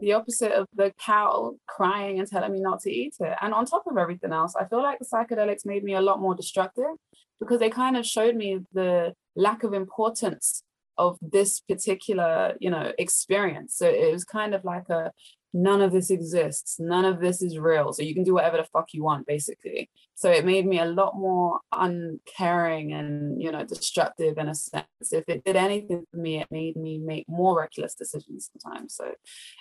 [0.00, 3.36] the opposite of the cow crying and telling me not to eat it.
[3.40, 6.20] And on top of everything else, I feel like the psychedelics made me a lot
[6.20, 6.96] more destructive
[7.38, 10.64] because they kind of showed me the lack of importance
[10.98, 13.76] of this particular, you know, experience.
[13.76, 15.12] So it was kind of like a
[15.52, 17.92] none of this exists, none of this is real.
[17.92, 19.90] So you can do whatever the fuck you want, basically.
[20.14, 24.86] So it made me a lot more uncaring and you know destructive in a sense.
[25.10, 28.94] If it did anything for me, it made me make more reckless decisions sometimes.
[28.94, 29.12] So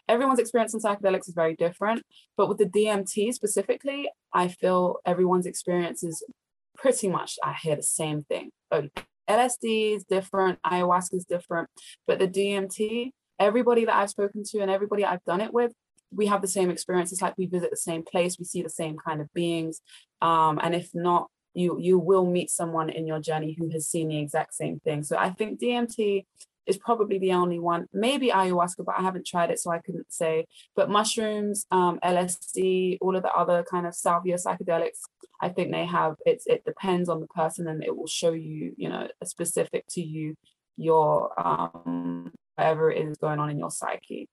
[0.07, 2.03] everyone's experience in psychedelics is very different.
[2.37, 6.23] But with the DMT specifically, I feel everyone's experience is
[6.77, 8.51] pretty much I hear the same thing.
[8.71, 8.89] Oh, so
[9.29, 11.69] LSD is different, ayahuasca is different,
[12.07, 15.73] but the DMT, everybody that I've spoken to and everybody I've done it with,
[16.13, 17.11] we have the same experience.
[17.11, 19.81] It's like we visit the same place, we see the same kind of beings.
[20.21, 24.07] Um, and if not, you you will meet someone in your journey who has seen
[24.09, 25.03] the exact same thing.
[25.03, 26.25] So I think DMT
[26.67, 30.11] is probably the only one, maybe ayahuasca, but I haven't tried it, so I couldn't
[30.13, 30.45] say.
[30.75, 34.99] But mushrooms, um, LSD, all of the other kind of salvia psychedelics,
[35.41, 38.73] I think they have it's it depends on the person and it will show you,
[38.77, 40.35] you know, specific to you,
[40.77, 44.29] your um whatever is going on in your psyche.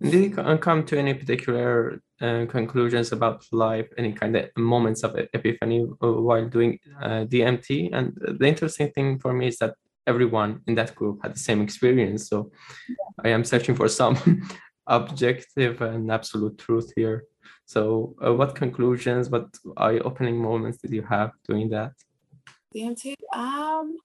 [0.00, 5.16] Did you come to any particular uh, conclusions about life, any kind of moments of
[5.16, 7.90] epiphany uh, while doing uh, DMT?
[7.92, 9.74] And the interesting thing for me is that
[10.06, 12.28] everyone in that group had the same experience.
[12.28, 12.50] So
[13.24, 14.16] I am searching for some
[14.86, 17.24] objective and absolute truth here.
[17.66, 19.46] So, uh, what conclusions, what
[19.78, 21.92] eye-opening moments did you have doing that?
[22.74, 23.96] DMT, um,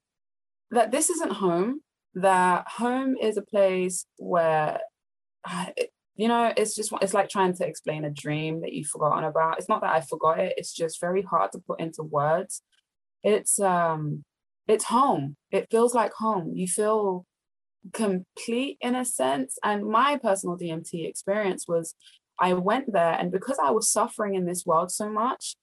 [0.71, 1.81] that this isn't home.
[2.15, 4.79] That home is a place where,
[5.77, 9.23] it- you know, it's just it's like trying to explain a dream that you've forgotten
[9.23, 9.57] about.
[9.57, 10.53] It's not that I forgot it.
[10.57, 12.61] It's just very hard to put into words.
[13.23, 14.25] It's um,
[14.67, 15.37] it's home.
[15.49, 16.51] It feels like home.
[16.55, 17.25] You feel
[17.93, 19.57] complete in a sense.
[19.63, 21.95] And my personal DMT experience was
[22.39, 25.55] I went there, and because I was suffering in this world so much,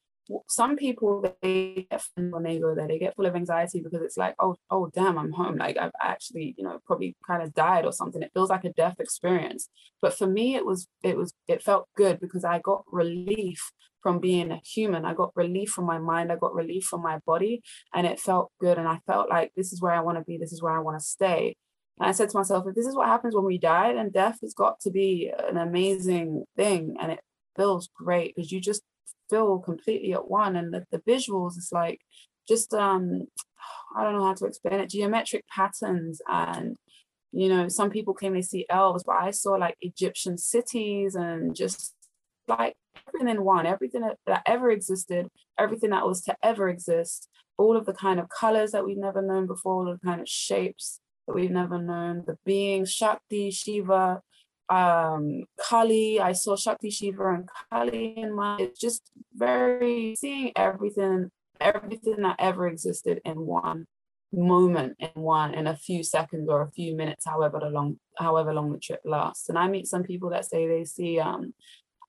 [0.48, 4.16] some people they get when they go there, they get full of anxiety because it's
[4.16, 5.56] like, oh, oh, damn, I'm home.
[5.56, 8.22] Like I've actually, you know, probably kind of died or something.
[8.22, 9.68] It feels like a death experience.
[10.02, 14.20] But for me, it was, it was, it felt good because I got relief from
[14.20, 15.04] being a human.
[15.04, 16.30] I got relief from my mind.
[16.30, 17.62] I got relief from my body,
[17.92, 18.78] and it felt good.
[18.78, 20.38] And I felt like this is where I want to be.
[20.38, 21.56] This is where I want to stay.
[21.98, 24.38] And I said to myself, if this is what happens when we die, then death
[24.42, 26.96] has got to be an amazing thing.
[27.00, 27.20] And it
[27.56, 28.82] feels great because you just
[29.30, 30.56] feel completely at one.
[30.56, 32.00] And the, the visuals is like
[32.48, 33.22] just um
[33.96, 36.76] I don't know how to explain it, geometric patterns and
[37.32, 41.54] you know, some people claim they see elves, but I saw like Egyptian cities and
[41.54, 41.94] just
[42.48, 42.74] like
[43.06, 47.76] everything in one, everything that, that ever existed, everything that was to ever exist, all
[47.76, 50.28] of the kind of colors that we've never known before, all of the kind of
[50.28, 54.22] shapes that we've never known, the beings, Shakti, Shiva,
[54.68, 56.20] um, Kali.
[56.20, 58.58] I saw Shakti, Shiva, and Kali in my.
[58.60, 59.02] It's just
[59.34, 63.86] very seeing everything, everything that ever existed in one
[64.32, 68.72] moment, in one, in a few seconds or a few minutes, however long, however long
[68.72, 69.48] the trip lasts.
[69.48, 71.54] And I meet some people that say they see um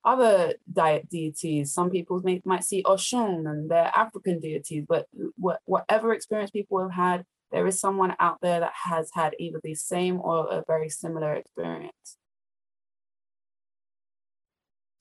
[0.03, 1.73] other diet deities.
[1.73, 5.05] Some people may, might see Oshun and they're African deities, but
[5.43, 9.59] wh- whatever experience people have had, there is someone out there that has had either
[9.63, 12.16] the same or a very similar experience.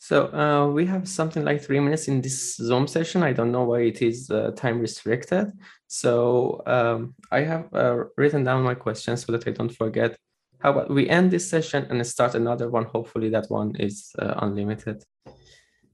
[0.08, 3.24] So uh, we have something like three minutes in this Zoom session.
[3.24, 5.50] I don't know why it is uh, time restricted.
[5.88, 10.16] So um, I have uh, written down my questions so that I don't forget.
[10.60, 12.84] How about we end this session and start another one?
[12.84, 15.02] Hopefully that one is uh, unlimited.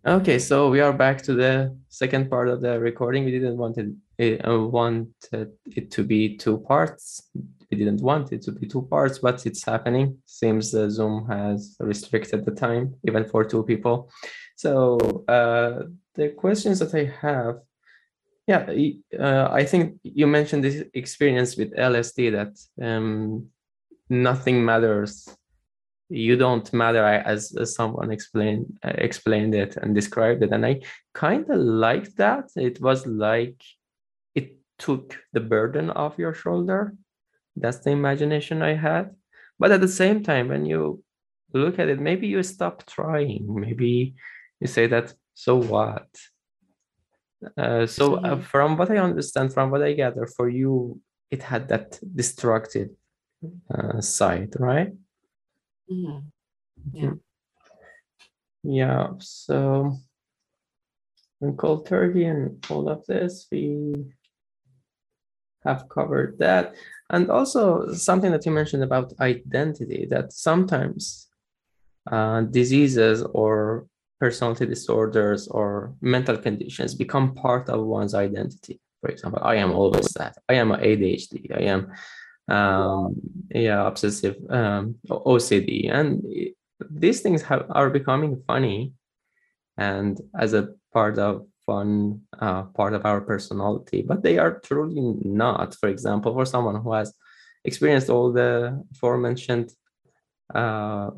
[0.07, 3.25] Okay, so we are back to the second part of the recording.
[3.25, 7.31] We didn't want it, uh, want it to be two parts.
[7.73, 10.19] We didn't want it to be two parts, but it's happening.
[10.27, 14.11] Seems uh, Zoom has restricted the time, even for two people.
[14.57, 17.57] So uh, the questions that I have
[18.47, 18.67] Yeah,
[19.19, 22.55] uh, I think you mentioned this experience with LSD that
[22.85, 23.47] um,
[24.11, 25.29] nothing matters.
[26.11, 30.81] You don't matter, as, as someone explained explained it and described it, and I
[31.15, 32.51] kind of liked that.
[32.57, 33.63] It was like
[34.35, 36.95] it took the burden off your shoulder.
[37.57, 39.15] That's the imagination I had.
[39.59, 41.03] But at the same time, when you
[41.53, 43.47] look at it, maybe you stop trying.
[43.49, 44.15] Maybe
[44.61, 46.09] you say that, so what?
[47.57, 51.01] Uh, so uh, from what I understand, from what I gather, for you,
[51.31, 52.91] it had that destructive
[53.73, 54.93] uh, side, right?
[55.91, 56.19] Mm-hmm.
[56.93, 57.13] Yeah.
[58.63, 59.09] Yeah.
[59.19, 59.97] So
[61.41, 63.95] in cold turkey and all of this, we
[65.65, 66.75] have covered that.
[67.13, 71.29] And also something that you mentioned about identity, that sometimes
[72.11, 73.87] uh, diseases or
[74.19, 78.81] personality disorders or mental conditions become part of one's identity.
[79.01, 80.37] For example, I am always that.
[80.49, 81.55] I am ADHD.
[81.55, 81.93] I am,
[82.49, 83.17] um,
[83.51, 86.25] yeah, obsessive um, OCD, and
[86.91, 88.93] these things have, are becoming funny,
[89.77, 95.15] and as a part of fun uh, part of our personality, but they are truly
[95.25, 95.75] not.
[95.75, 97.15] For example, for someone who has
[97.65, 99.73] experienced all the aforementioned
[100.55, 101.11] uh,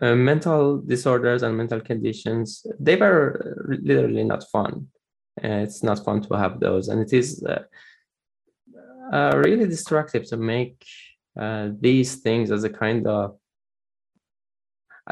[0.00, 4.88] uh, mental disorders and mental conditions, they were literally not fun.
[5.36, 6.88] It's not fun to have those.
[6.88, 7.62] And it is uh,
[9.12, 10.84] uh really destructive to make
[11.38, 13.36] uh, these things as a kind of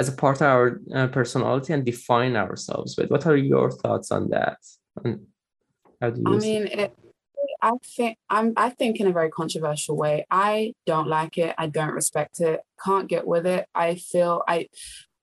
[0.01, 3.11] as a part of our uh, personality and define ourselves with.
[3.11, 4.59] What are your thoughts on that?
[5.05, 5.27] And
[6.01, 6.97] how do you I mean, it,
[7.61, 10.27] I think I'm I think in a very controversial way.
[10.31, 11.55] I don't like it.
[11.59, 12.61] I don't respect it.
[12.83, 13.67] Can't get with it.
[13.75, 14.69] I feel I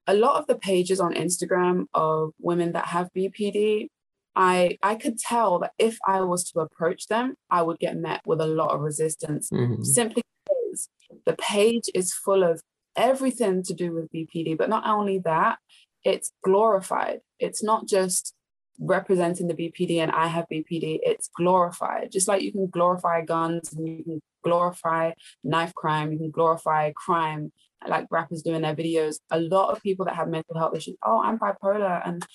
[0.05, 3.87] a lot of the pages on Instagram of women that have BPD,
[4.35, 8.21] I I could tell that if I was to approach them, I would get met
[8.27, 9.81] with a lot of resistance mm-hmm.
[9.81, 10.89] simply because
[11.25, 12.61] the page is full of
[12.97, 15.59] everything to do with BPD, but not only that,
[16.03, 17.19] it's glorified.
[17.39, 18.33] It's not just
[18.79, 22.11] representing the BPD and I have BPD, it's glorified.
[22.11, 25.11] Just like you can glorify guns and you can glorify
[25.43, 27.51] knife crime, you can glorify crime
[27.87, 29.17] like rappers do in their videos.
[29.31, 32.25] A lot of people that have mental health issues, oh, I'm bipolar and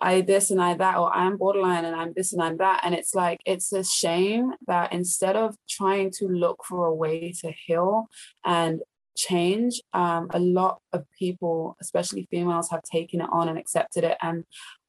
[0.00, 2.80] I this and I that, or I'm borderline and I'm this and I'm that.
[2.84, 7.32] And it's like, it's a shame that instead of trying to look for a way
[7.40, 8.08] to heal
[8.44, 8.80] and
[9.16, 14.16] change, um, a lot of people, especially females, have taken it on and accepted it.
[14.22, 14.44] And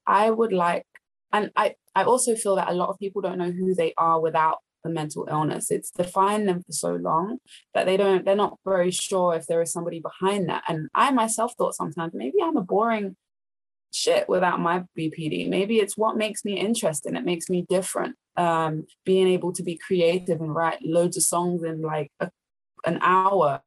[0.05, 0.85] I would like,
[1.31, 4.19] and I, I also feel that a lot of people don't know who they are
[4.19, 5.71] without the mental illness.
[5.71, 7.37] It's defined them for so long
[7.73, 10.63] that they don't, they're not very sure if there is somebody behind that.
[10.67, 13.15] And I myself thought sometimes maybe I'm a boring
[13.91, 15.47] shit without my BPD.
[15.47, 17.15] Maybe it's what makes me interesting.
[17.15, 18.15] It makes me different.
[18.35, 22.31] Um, being able to be creative and write loads of songs in like a
[22.85, 23.61] an hour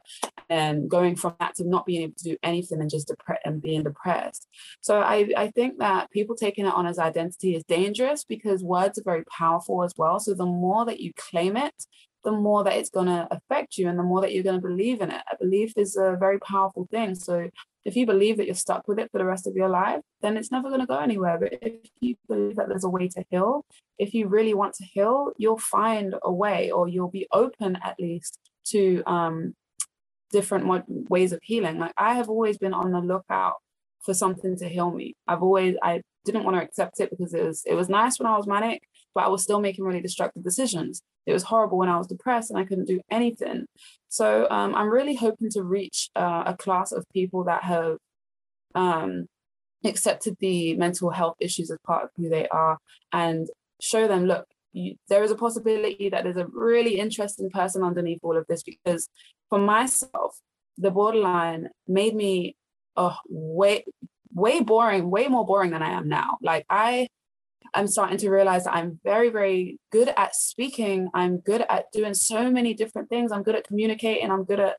[0.49, 3.63] and going from that to not being able to do anything and just depressed and
[3.63, 4.47] being depressed.
[4.81, 8.99] So I, I think that people taking it on as identity is dangerous because words
[8.99, 10.21] are very powerful as well.
[10.21, 11.75] So the more that you claim it,
[12.25, 14.69] the more that it's going to affect you and the more that you're going to
[14.69, 15.23] believe in it.
[15.31, 17.15] I believe is a very powerful thing.
[17.15, 17.49] So
[17.85, 20.37] if you believe that you're stuck with it for the rest of your life, then
[20.37, 21.39] it's never going to go anywhere.
[21.39, 23.65] But if you believe that there's a way to heal,
[23.97, 27.95] if you really want to heal, you'll find a way or you'll be open at
[28.01, 28.41] least
[28.71, 29.55] to um,
[30.31, 31.79] different ways of healing.
[31.79, 33.55] Like I have always been on the lookout
[34.05, 35.15] for something to heal me.
[35.27, 38.27] I've always I didn't want to accept it because it was it was nice when
[38.27, 38.83] I was manic,
[39.15, 41.03] but I was still making really destructive decisions.
[41.27, 43.67] It was horrible when I was depressed and I couldn't do anything.
[44.09, 47.99] So um, I'm really hoping to reach uh, a class of people that have
[48.75, 49.27] um,
[49.85, 52.79] accepted the mental health issues as part of who they are
[53.13, 53.49] and
[53.81, 54.47] show them, look,
[54.77, 58.63] you, there is a possibility that there's a really interesting person underneath all of this
[58.63, 59.09] because
[59.49, 60.39] for myself,
[60.77, 62.57] the borderline made me
[62.97, 63.85] oh, way,
[64.35, 66.37] way boring, way more boring than I am now.
[66.43, 67.09] Like I
[67.75, 71.09] I'm starting to realize that I'm very, very good at speaking.
[71.15, 73.33] I'm good at doing so many different things.
[73.33, 74.31] I'm good at communicating.
[74.31, 74.77] I'm good at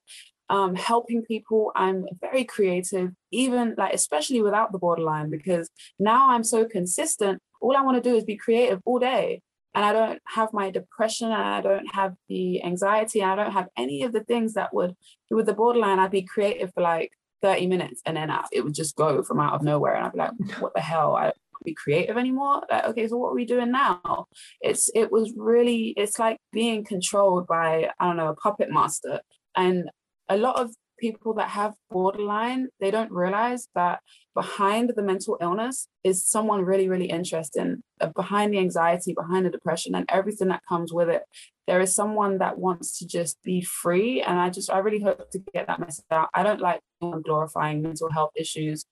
[0.49, 1.71] um, helping people.
[1.75, 5.69] I'm very creative, even like, especially without the borderline, because
[5.99, 7.41] now I'm so consistent.
[7.61, 9.41] All I want to do is be creative all day
[9.73, 13.53] and I don't have my depression and I don't have the anxiety and I don't
[13.53, 14.95] have any of the things that would
[15.29, 17.11] with the borderline I'd be creative for like
[17.41, 20.19] 30 minutes and then it would just go from out of nowhere and I'd be
[20.19, 21.15] like what the hell?
[21.15, 22.63] I don't be creative anymore?
[22.69, 24.25] Like okay so what are we doing now?
[24.61, 29.21] It's it was really it's like being controlled by I don't know a puppet master
[29.55, 29.89] and
[30.29, 33.99] a lot of people that have borderline, they don't realize that
[34.35, 37.83] behind the mental illness is someone really, really interesting.
[37.99, 41.23] Uh, behind the anxiety, behind the depression, and everything that comes with it,
[41.67, 44.21] there is someone that wants to just be free.
[44.21, 46.29] And I just, I really hope to get that message out.
[46.33, 46.81] I don't like
[47.23, 48.85] glorifying mental health issues.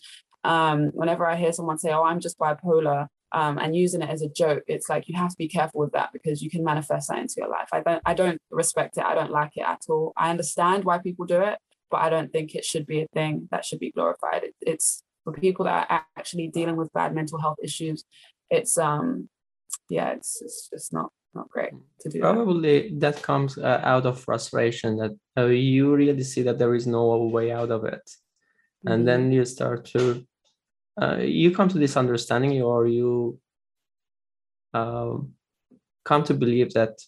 [0.43, 4.21] Um, whenever I hear someone say, "Oh, I'm just bipolar," um, and using it as
[4.21, 7.09] a joke, it's like you have to be careful with that because you can manifest
[7.09, 7.67] that into your life.
[7.73, 9.03] I don't, I don't respect it.
[9.03, 10.13] I don't like it at all.
[10.15, 11.57] I understand why people do it,
[11.91, 14.43] but I don't think it should be a thing that should be glorified.
[14.43, 18.03] It, it's for people that are actually dealing with bad mental health issues.
[18.49, 19.29] It's um,
[19.89, 22.19] yeah, it's it's just not not great to do.
[22.21, 26.75] Probably that, that comes uh, out of frustration that uh, you really see that there
[26.75, 28.91] is no way out of it, mm-hmm.
[28.91, 30.25] and then you start to
[31.01, 33.39] uh, you come to this understanding or you
[34.73, 35.17] uh,
[36.03, 36.99] come to believe that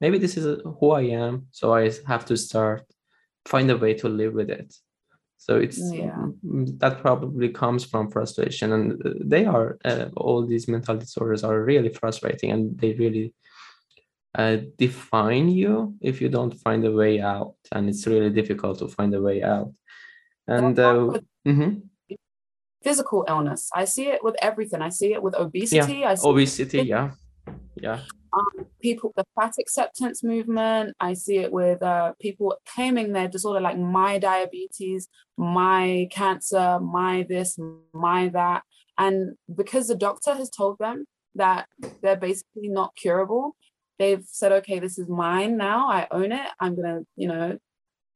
[0.00, 2.84] maybe this is who I am, so I have to start
[3.46, 4.74] find a way to live with it.
[5.38, 6.28] So it's yeah.
[6.46, 11.42] Mm, that probably comes from frustration, and uh, they are uh, all these mental disorders
[11.42, 13.34] are really frustrating, and they really
[14.36, 18.88] uh, define you if you don't find a way out, and it's really difficult to
[18.88, 19.72] find a way out.
[20.46, 21.80] And uh, mm-hmm
[22.82, 23.70] physical illness.
[23.74, 24.82] I see it with everything.
[24.82, 26.00] I see it with obesity.
[26.00, 26.16] Yeah.
[26.24, 27.12] obesity, it, yeah.
[27.76, 28.00] Yeah.
[28.34, 30.96] Um, people, the fat acceptance movement.
[30.98, 37.26] I see it with uh, people claiming their disorder, like my diabetes, my cancer, my
[37.28, 37.58] this,
[37.92, 38.62] my that.
[38.96, 41.04] And because the doctor has told them
[41.34, 41.66] that
[42.02, 43.54] they're basically not curable,
[43.98, 45.90] they've said, okay, this is mine now.
[45.90, 46.48] I own it.
[46.58, 47.58] I'm going to, you know,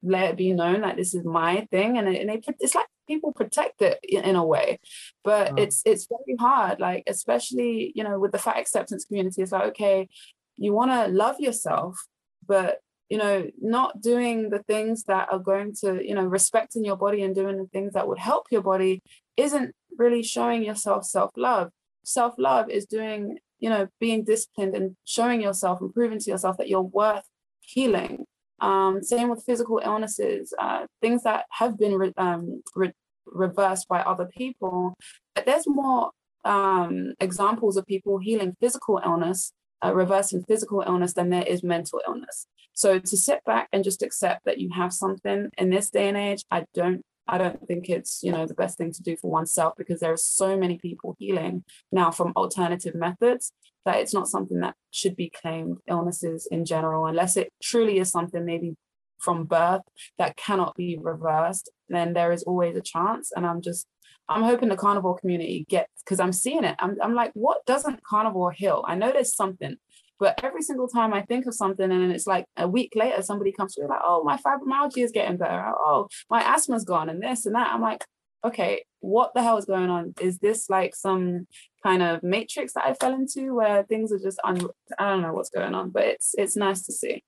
[0.02, 1.98] let it be known that this is my thing.
[1.98, 4.78] And, it, and they, it's like people protect it in a way
[5.24, 5.54] but oh.
[5.56, 9.64] it's it's very hard like especially you know with the fat acceptance community it's like
[9.64, 10.08] okay
[10.56, 12.06] you want to love yourself
[12.46, 16.96] but you know not doing the things that are going to you know respecting your
[16.96, 19.02] body and doing the things that would help your body
[19.36, 21.70] isn't really showing yourself self-love
[22.04, 26.68] self-love is doing you know being disciplined and showing yourself and proving to yourself that
[26.68, 27.24] you're worth
[27.60, 28.24] healing
[28.60, 32.92] um, same with physical illnesses, uh, things that have been re- um, re-
[33.26, 34.94] reversed by other people.
[35.34, 36.10] But there's more
[36.44, 39.52] um, examples of people healing physical illness,
[39.84, 42.46] uh, reversing physical illness, than there is mental illness.
[42.72, 46.16] So to sit back and just accept that you have something in this day and
[46.16, 49.30] age, I don't I don't think it's you know the best thing to do for
[49.30, 53.52] oneself because there are so many people healing now from alternative methods
[53.84, 58.10] that it's not something that should be claimed illnesses in general unless it truly is
[58.10, 58.76] something maybe
[59.18, 59.82] from birth
[60.18, 63.32] that cannot be reversed then there is always a chance.
[63.34, 63.86] And i'm just
[64.28, 66.76] i'm hoping the carnivore community gets because i'm seeing it.
[66.78, 68.84] I'm, I'm like what doesn't carnivore heal?
[68.86, 69.76] I know there's something
[70.18, 73.52] but every single time I think of something and it's like a week later, somebody
[73.52, 75.72] comes to me like, oh, my fibromyalgia is getting better.
[75.78, 77.72] Oh, my asthma's gone and this and that.
[77.72, 78.04] I'm like,
[78.44, 80.14] okay, what the hell is going on?
[80.20, 81.46] Is this like some
[81.82, 85.34] kind of matrix that I fell into where things are just un- I don't know
[85.34, 87.22] what's going on, but it's it's nice to see.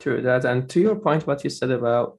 [0.00, 2.18] True that, and to your point, what you said about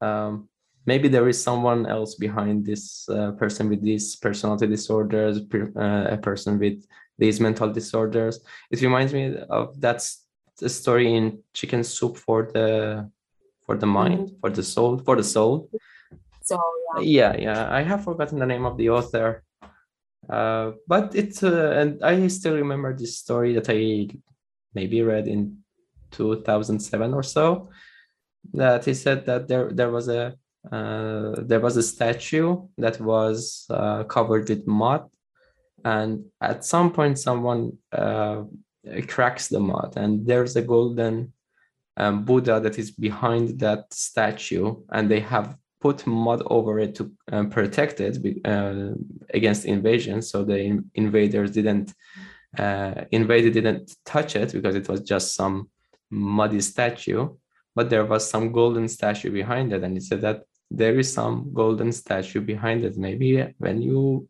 [0.00, 0.48] um,
[0.86, 5.40] maybe there is someone else behind this uh, person with these personality disorders,
[5.76, 6.86] uh, a person with
[7.18, 8.40] these mental disorders.
[8.70, 10.26] It reminds me of that's
[10.58, 13.10] the story in Chicken Soup for the
[13.64, 14.40] for the mind, mm-hmm.
[14.40, 15.68] for the soul, for the soul.
[16.42, 16.60] So
[17.00, 17.02] yeah.
[17.02, 17.74] yeah, yeah.
[17.74, 19.42] I have forgotten the name of the author,
[20.30, 24.08] uh, but it's uh, and I still remember this story that I
[24.74, 25.58] maybe read in
[26.12, 27.70] 2007 or so.
[28.54, 30.36] That he said that there there was a
[30.70, 35.08] uh, there was a statue that was uh, covered with mud
[35.86, 37.62] and at some point someone
[37.92, 38.42] uh,
[39.06, 41.32] cracks the mud and there's a golden
[41.96, 47.12] um, buddha that is behind that statue and they have put mud over it to
[47.30, 48.14] um, protect it
[48.44, 48.94] uh,
[49.32, 50.20] against invasion.
[50.22, 51.94] So the in- invaders didn't
[52.58, 55.68] uh, didn't touch it because it was just some
[56.10, 57.28] muddy statue.
[57.76, 61.52] But there was some golden statue behind it and he said that there is some
[61.52, 62.96] golden statue behind it.
[62.96, 64.28] Maybe when you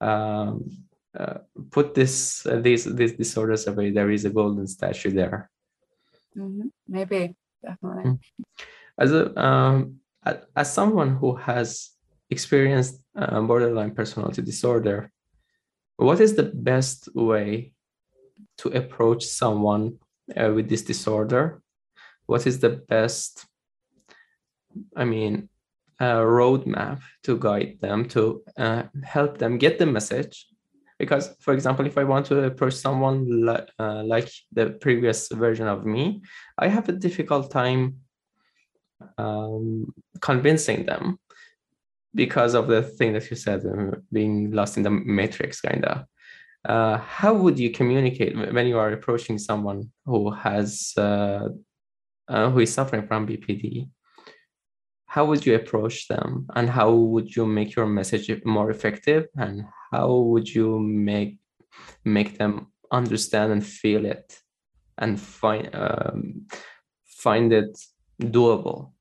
[0.00, 0.70] um,
[1.16, 1.38] uh,
[1.70, 5.50] put this uh, these these disorders away, there is a golden statue there.
[6.36, 6.68] Mm-hmm.
[6.86, 8.04] Maybe definitely.
[8.04, 8.62] Mm-hmm.
[8.98, 10.00] As a um,
[10.54, 11.90] as someone who has
[12.30, 15.10] experienced uh, borderline personality disorder,
[15.96, 17.72] what is the best way
[18.58, 19.98] to approach someone
[20.36, 21.62] uh, with this disorder?
[22.26, 23.46] What is the best?
[24.94, 25.48] I mean,
[26.00, 30.46] a roadmap to guide them to uh, help them get the message
[30.98, 35.66] because for example if i want to approach someone like, uh, like the previous version
[35.66, 36.22] of me
[36.58, 37.96] i have a difficult time
[39.16, 41.18] um, convincing them
[42.14, 46.04] because of the thing that you said, uh, being lost in the matrix, kind of.
[46.64, 51.48] Uh, how would you communicate when you are approaching someone who has uh,
[52.26, 53.88] uh, who is suffering from BPD?
[55.18, 59.64] How would you approach them, and how would you make your message more effective, and
[59.90, 61.38] how would you make
[62.04, 64.38] make them understand and feel it,
[64.96, 66.46] and find um,
[67.24, 67.76] find it
[68.22, 68.92] doable?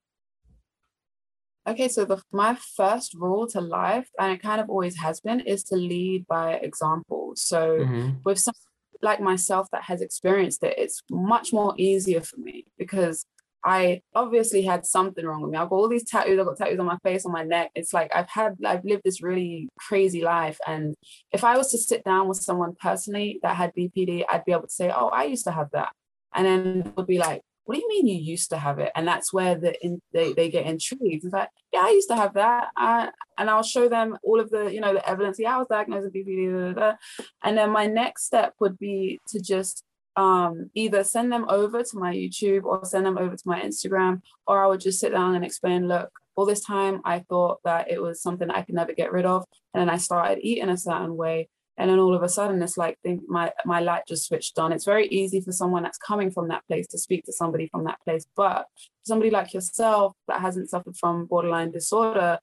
[1.67, 5.41] Okay, so the, my first rule to life, and it kind of always has been,
[5.41, 7.33] is to lead by example.
[7.35, 8.09] So mm-hmm.
[8.25, 13.27] with someone like myself that has experienced it, it's much more easier for me because
[13.63, 15.57] I obviously had something wrong with me.
[15.57, 17.71] I've got all these tattoos, I've got tattoos on my face, on my neck.
[17.75, 20.57] It's like I've had, I've lived this really crazy life.
[20.65, 20.95] And
[21.31, 24.63] if I was to sit down with someone personally that had BPD, I'd be able
[24.63, 25.91] to say, Oh, I used to have that.
[26.33, 28.93] And then would be like, what do you mean you used to have it?
[28.95, 31.25] And that's where the in, they, they get intrigued.
[31.25, 32.69] It's like, yeah, I used to have that.
[32.77, 35.37] Uh, and I'll show them all of the, you know, the evidence.
[35.37, 36.95] Yeah, I was diagnosed with BPD.
[37.43, 39.83] And then my next step would be to just
[40.17, 44.21] um, either send them over to my YouTube or send them over to my Instagram,
[44.45, 47.89] or I would just sit down and explain, look, all this time I thought that
[47.89, 49.45] it was something I could never get rid of.
[49.73, 52.77] And then I started eating a certain way and then all of a sudden it's
[52.77, 56.31] like think my my light just switched on it's very easy for someone that's coming
[56.31, 58.65] from that place to speak to somebody from that place but
[59.03, 62.39] somebody like yourself that hasn't suffered from borderline disorder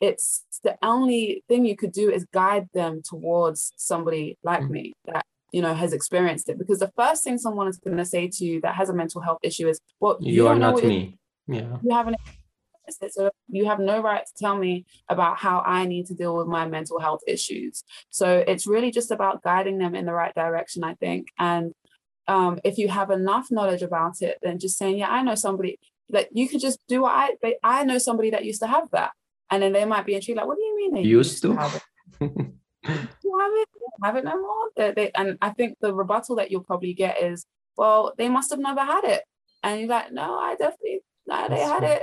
[0.00, 4.72] it's the only thing you could do is guide them towards somebody like mm-hmm.
[4.72, 8.04] me that you know has experienced it because the first thing someone is going to
[8.04, 10.82] say to you that has a mental health issue is well you, you are not
[10.82, 12.16] me yeah you haven't
[13.10, 16.46] so you have no right to tell me about how I need to deal with
[16.46, 17.84] my mental health issues.
[18.10, 21.28] So it's really just about guiding them in the right direction, I think.
[21.38, 21.72] And
[22.26, 25.78] um, if you have enough knowledge about it, then just saying, yeah, I know somebody
[26.10, 28.90] that you could just do what I, they, I know somebody that used to have
[28.92, 29.12] that.
[29.50, 31.56] And then they might be intrigued, like, what do you mean they used, used to?
[31.56, 31.82] have
[32.84, 33.08] it?
[33.24, 33.68] you have it,
[34.02, 34.68] have it no more.
[34.76, 38.50] They, they, and I think the rebuttal that you'll probably get is, well, they must
[38.50, 39.22] have never had it.
[39.62, 42.02] And you're like, no, I definitely, no, they had it.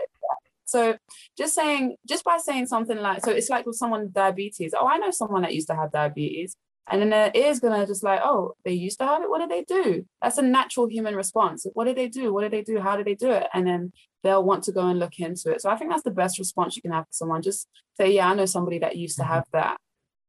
[0.66, 0.98] So
[1.38, 4.74] just saying, just by saying something like, so it's like with someone with diabetes.
[4.78, 6.56] Oh, I know someone that used to have diabetes.
[6.90, 9.30] And then their ears gonna just like, oh, they used to have it.
[9.30, 10.06] What did they do?
[10.22, 11.66] That's a natural human response.
[11.74, 12.34] What did they do?
[12.34, 12.80] What did they do?
[12.80, 13.48] How did they do it?
[13.54, 13.92] And then
[14.24, 15.62] they'll want to go and look into it.
[15.62, 17.42] So I think that's the best response you can have for someone.
[17.42, 17.68] Just
[17.98, 19.34] say, yeah, I know somebody that used to mm-hmm.
[19.34, 19.78] have that.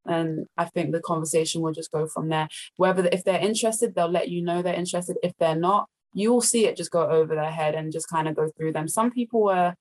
[0.08, 2.48] And I think the conversation will just go from there.
[2.76, 5.16] Whether if they're interested, they'll let you know they're interested.
[5.22, 8.28] If they're not, you will see it just go over their head and just kind
[8.28, 8.88] of go through them.
[8.88, 9.74] Some people are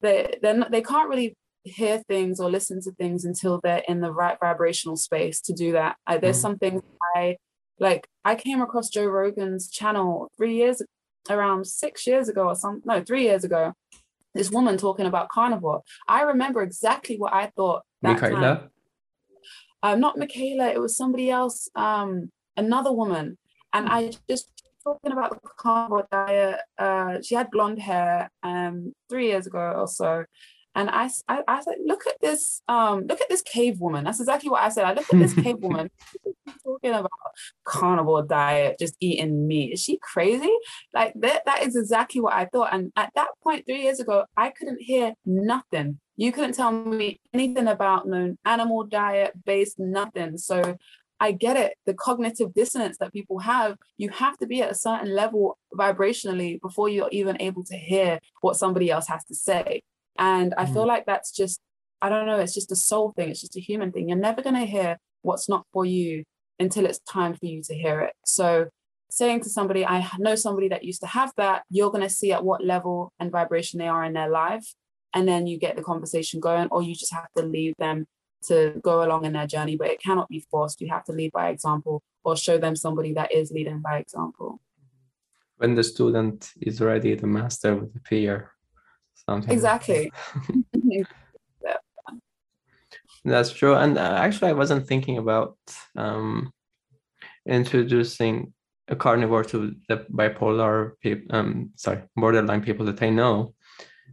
[0.00, 4.00] they they're not, they can't really hear things or listen to things until they're in
[4.00, 5.96] the right vibrational space to do that.
[6.06, 6.42] I, there's mm.
[6.42, 6.82] some things
[7.16, 7.36] I
[7.78, 8.06] like.
[8.24, 10.82] I came across Joe Rogan's channel three years,
[11.28, 13.72] around six years ago or some no three years ago.
[14.34, 15.82] This woman talking about carnivore.
[16.06, 17.82] I remember exactly what I thought.
[18.02, 18.60] That Mikhaila.
[18.60, 18.70] Time.
[19.82, 20.72] Uh, not Mikhaila.
[20.72, 21.68] It was somebody else.
[21.74, 23.38] Um, another woman,
[23.72, 24.50] and I just
[24.82, 26.60] talking about the carnivore diet.
[26.78, 30.24] Uh, she had blonde hair um, three years ago or so.
[30.74, 34.04] And I, I, I said, look at this, um, look at this cave woman.
[34.04, 34.84] That's exactly what I said.
[34.84, 35.90] I look at this cave woman
[36.62, 37.10] talking about
[37.64, 39.72] carnivore diet, just eating meat.
[39.72, 40.52] Is she crazy?
[40.94, 42.72] Like that, that is exactly what I thought.
[42.72, 45.98] And at that point, three years ago, I couldn't hear nothing.
[46.18, 50.36] You couldn't tell me anything about no animal diet based nothing.
[50.36, 50.76] So
[51.20, 51.74] I get it.
[51.86, 56.60] The cognitive dissonance that people have, you have to be at a certain level vibrationally
[56.60, 59.82] before you're even able to hear what somebody else has to say.
[60.18, 60.72] And I mm.
[60.72, 61.60] feel like that's just,
[62.02, 63.28] I don't know, it's just a soul thing.
[63.30, 64.08] It's just a human thing.
[64.08, 66.24] You're never going to hear what's not for you
[66.58, 68.14] until it's time for you to hear it.
[68.24, 68.66] So
[69.08, 72.32] saying to somebody, I know somebody that used to have that, you're going to see
[72.32, 74.66] at what level and vibration they are in their life.
[75.14, 78.06] And then you get the conversation going, or you just have to leave them
[78.46, 80.80] to go along in their journey, but it cannot be forced.
[80.80, 84.60] You have to lead by example or show them somebody that is leading by example.
[85.56, 88.52] When the student is ready, the master with the peer.
[89.14, 90.12] Something exactly.
[93.24, 93.74] That's true.
[93.74, 95.56] And uh, actually, I wasn't thinking about
[95.96, 96.52] um,
[97.46, 98.52] introducing
[98.86, 103.54] a carnivore to the bipolar people, um, sorry, borderline people that I know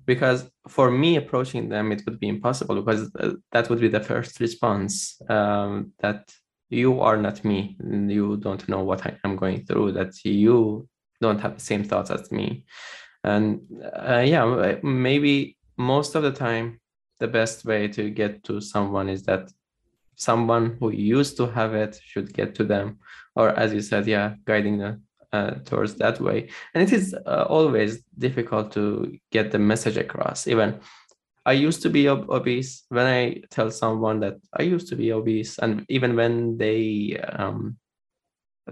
[0.06, 4.00] because for me approaching them it would be impossible because uh, that would be the
[4.00, 6.32] first response um, that
[6.70, 7.78] you are not me
[8.08, 10.88] you don't know what i am going through that you
[11.22, 12.66] don't have the same thoughts as me.
[13.24, 16.80] And uh, yeah maybe most of the time
[17.20, 19.52] the best way to get to someone is that
[20.16, 23.00] someone who used to have it should get to them.
[23.36, 25.04] Or as you said yeah guiding them
[25.36, 26.40] uh, towards that way
[26.74, 27.92] and it is uh, always
[28.26, 28.84] difficult to
[29.32, 30.70] get the message across even
[31.46, 33.22] i used to be ob- obese when i
[33.56, 37.78] tell someone that i used to be obese and even when they um,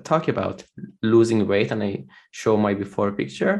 [0.03, 0.63] talk about
[1.01, 3.55] losing weight and i show my before picture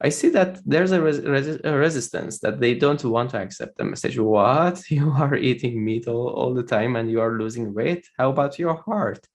[0.00, 3.84] I see that there's a, res- a, resistance that they don't want to accept the
[3.84, 4.18] message.
[4.18, 4.80] What?
[4.90, 8.06] You are eating meat all, all the time and you are losing weight?
[8.16, 9.26] How about your heart?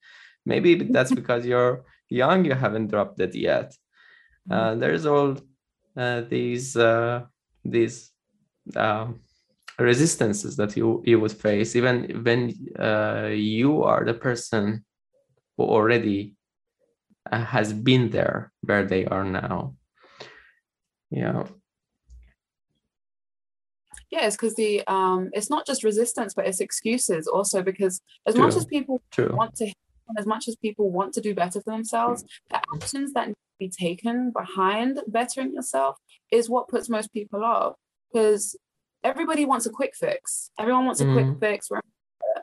[0.46, 3.76] Maybe that's because you're young, you haven't dropped it yet.
[4.50, 4.54] Mm-hmm.
[4.54, 5.38] Uh, there's all
[5.96, 7.24] uh, these uh,
[7.64, 8.12] these
[8.76, 9.22] um,
[9.80, 14.86] resistances that you you would face even when uh, you are the person
[15.58, 16.36] who already
[17.32, 19.76] uh, has been there where they are now
[21.10, 21.44] yeah
[24.12, 28.36] yeah it's because the um it's not just resistance but it's excuses also because as
[28.36, 28.44] True.
[28.44, 29.36] much as people True.
[29.36, 29.74] want to
[30.18, 33.60] as much as people want to do better for themselves the actions that need to
[33.60, 35.98] be taken behind bettering yourself
[36.32, 37.76] is what puts most people off
[38.12, 38.56] because
[39.04, 41.14] everybody wants a quick fix everyone wants a mm.
[41.14, 41.82] quick fix we're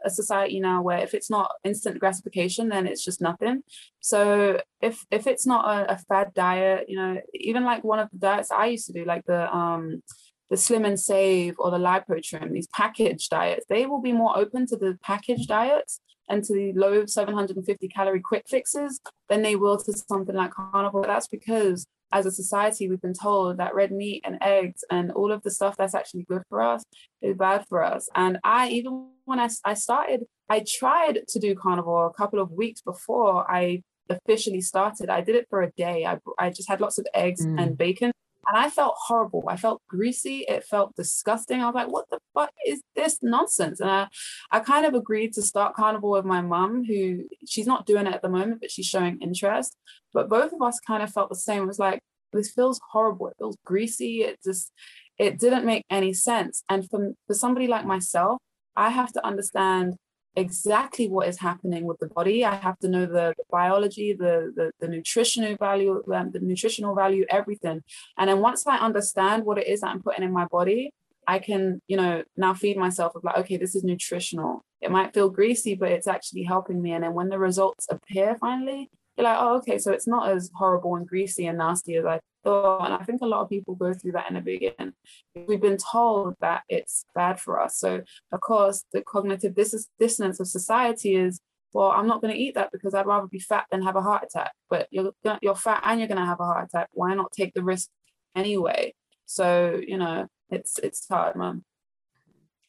[0.04, 3.62] a society now where if it's not instant gratification, then it's just nothing.
[4.00, 8.10] So if if it's not a, a fad diet, you know, even like one of
[8.10, 10.02] the diets I used to do, like the um
[10.48, 14.36] the slim and save or the lipo trim, these package diets, they will be more
[14.36, 16.00] open to the package diets
[16.30, 21.04] and to the low 750 calorie quick fixes than they will to something like carnivore.
[21.06, 25.30] That's because as a society, we've been told that red meat and eggs and all
[25.30, 26.82] of the stuff that's actually good for us
[27.22, 28.08] is bad for us.
[28.14, 32.50] And I, even when I, I started, I tried to do carnivore a couple of
[32.50, 35.08] weeks before I officially started.
[35.08, 36.04] I did it for a day.
[36.04, 37.60] I, I just had lots of eggs mm.
[37.60, 38.12] and bacon
[38.46, 39.44] and I felt horrible.
[39.48, 40.44] I felt greasy.
[40.48, 41.60] It felt disgusting.
[41.60, 43.80] I was like, what the fuck is this nonsense?
[43.80, 44.08] And I,
[44.50, 48.14] I kind of agreed to start carnivore with my mum, who she's not doing it
[48.14, 49.76] at the moment, but she's showing interest.
[50.12, 51.64] But both of us kind of felt the same.
[51.64, 52.00] It was like,
[52.32, 53.28] this feels horrible.
[53.28, 54.22] It feels greasy.
[54.22, 54.72] It just,
[55.18, 56.62] it didn't make any sense.
[56.68, 58.38] And for, for somebody like myself,
[58.76, 59.96] I have to understand
[60.36, 62.44] exactly what is happening with the body.
[62.44, 66.94] I have to know the, the biology, the, the, the nutritional value, um, the nutritional
[66.94, 67.82] value, everything.
[68.16, 70.92] And then once I understand what it is that I'm putting in my body,
[71.26, 74.64] I can, you know, now feed myself of like, okay, this is nutritional.
[74.80, 76.92] It might feel greasy, but it's actually helping me.
[76.92, 80.50] And then when the results appear finally, you're like, oh, okay, so it's not as
[80.54, 82.84] horrible and greasy and nasty as I thought.
[82.84, 84.92] And I think a lot of people go through that in the beginning.
[85.34, 87.78] We've been told that it's bad for us.
[87.78, 91.40] So, of course, the cognitive dis- dissonance of society is,
[91.72, 94.02] well, I'm not going to eat that because I'd rather be fat than have a
[94.02, 94.52] heart attack.
[94.68, 96.88] But you're you're fat and you're going to have a heart attack.
[96.92, 97.88] Why not take the risk
[98.34, 98.94] anyway?
[99.26, 101.64] So, you know, it's it's hard, man.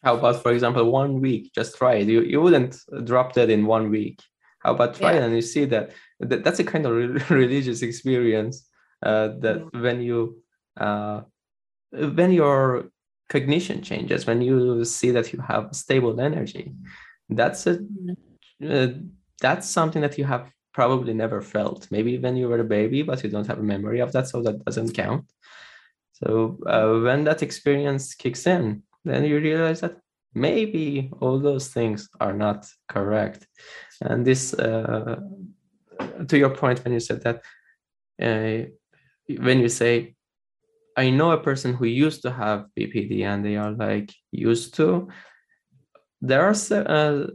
[0.03, 1.51] How about, for example, one week?
[1.53, 2.07] Just try it.
[2.07, 4.21] You you wouldn't drop that in one week.
[4.59, 5.19] How about try yeah.
[5.19, 8.67] it and you see that, that that's a kind of re- religious experience
[9.03, 9.79] uh, that yeah.
[9.79, 10.41] when you
[10.77, 11.21] uh,
[11.91, 12.89] when your
[13.29, 16.73] cognition changes when you see that you have stable energy
[17.29, 17.79] that's a
[18.67, 18.87] uh,
[19.41, 21.87] that's something that you have probably never felt.
[21.91, 24.41] Maybe when you were a baby but you don't have a memory of that so
[24.43, 25.25] that doesn't count.
[26.13, 29.97] So uh, when that experience kicks in then you realize that
[30.35, 33.47] maybe all those things are not correct.
[34.01, 35.19] And this uh,
[36.27, 37.41] to your point when you said that
[38.21, 38.69] uh,
[39.39, 40.15] when you say
[40.97, 45.07] i know a person who used to have bpd and they are like used to
[46.21, 47.27] there are uh,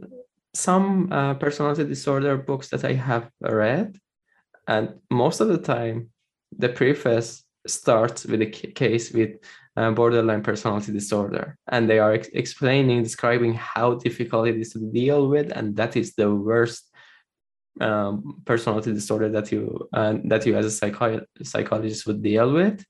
[0.53, 3.97] some uh, personality disorder books that i have read
[4.67, 6.09] and most of the time
[6.57, 9.37] the preface starts with a case with
[9.75, 14.79] uh, borderline personality disorder and they are ex- explaining describing how difficult it is to
[14.91, 16.86] deal with and that is the worst
[17.81, 22.83] um, personality disorder that you uh, that you as a psycho- psychologist would deal with.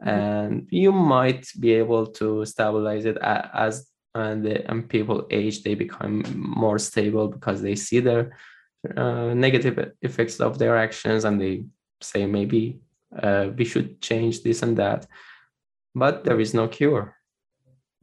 [0.00, 0.08] Mm-hmm.
[0.08, 5.62] and you might be able to stabilize it as and uh, the and people age
[5.62, 8.30] they become more stable because they see the
[8.96, 11.64] uh, negative effects of their actions and they
[12.00, 12.80] say maybe
[13.22, 15.06] uh, we should change this and that.
[15.94, 17.16] But there is no cure.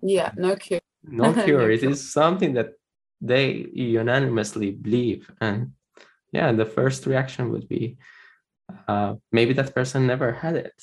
[0.02, 0.82] Yeah no cure.
[1.04, 1.68] No cure.
[1.68, 1.92] No it cure.
[1.92, 2.74] is something that
[3.22, 5.72] they unanimously believe and
[6.32, 7.98] yeah the first reaction would be
[8.88, 10.74] uh, maybe that person never had it.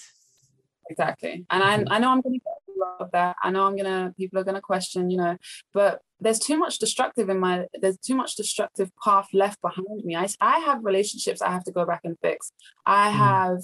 [0.91, 1.47] Exactly.
[1.51, 1.93] And I, mm-hmm.
[1.93, 3.37] I know i'm going to get a lot of that.
[3.43, 5.37] I know i'm going to people are going to question you know
[5.73, 10.17] but there's too much destructive in my there's too much destructive path left behind me.
[10.17, 12.53] I, I have relationships i have to go back and fix.
[12.85, 13.13] I mm.
[13.13, 13.59] have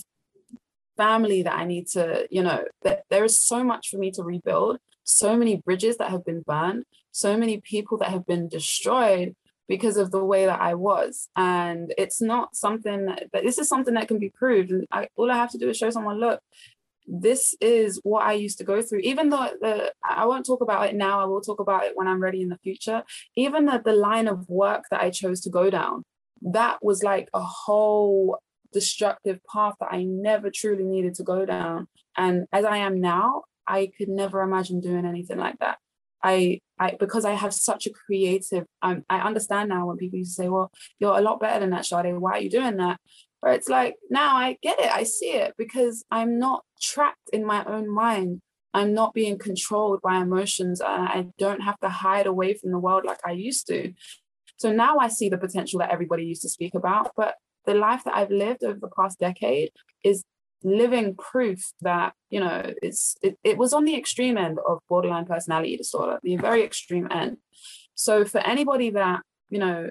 [0.97, 4.23] family that i need to you know that there is so much for me to
[4.23, 4.79] rebuild.
[5.05, 6.85] So many bridges that have been burned.
[7.13, 9.35] So many people that have been destroyed
[9.69, 11.29] because of the way that I was.
[11.37, 14.73] And it's not something that, this is something that can be proved.
[14.91, 16.41] I, all I have to do is show someone, look,
[17.07, 19.01] this is what I used to go through.
[19.01, 22.07] Even though the I won't talk about it now, I will talk about it when
[22.07, 23.03] I'm ready in the future.
[23.35, 26.05] Even the, the line of work that I chose to go down,
[26.43, 28.39] that was like a whole
[28.73, 31.89] destructive path that I never truly needed to go down.
[32.17, 35.79] And as I am now, I could never imagine doing anything like that.
[36.23, 40.37] I, I because I have such a creative, um, I understand now when people used
[40.37, 42.19] to say, well, you're a lot better than that, Sade.
[42.19, 43.01] Why are you doing that?
[43.41, 44.91] But it's like, now I get it.
[44.91, 48.41] I see it because I'm not trapped in my own mind.
[48.75, 52.79] I'm not being controlled by emotions and I don't have to hide away from the
[52.79, 53.93] world like I used to.
[54.59, 57.13] So now I see the potential that everybody used to speak about.
[57.17, 59.71] But the life that I've lived over the past decade
[60.05, 60.25] is
[60.63, 65.25] living proof that you know it's it, it was on the extreme end of borderline
[65.25, 67.39] personality disorder the very extreme end.
[67.95, 69.91] So for anybody that you know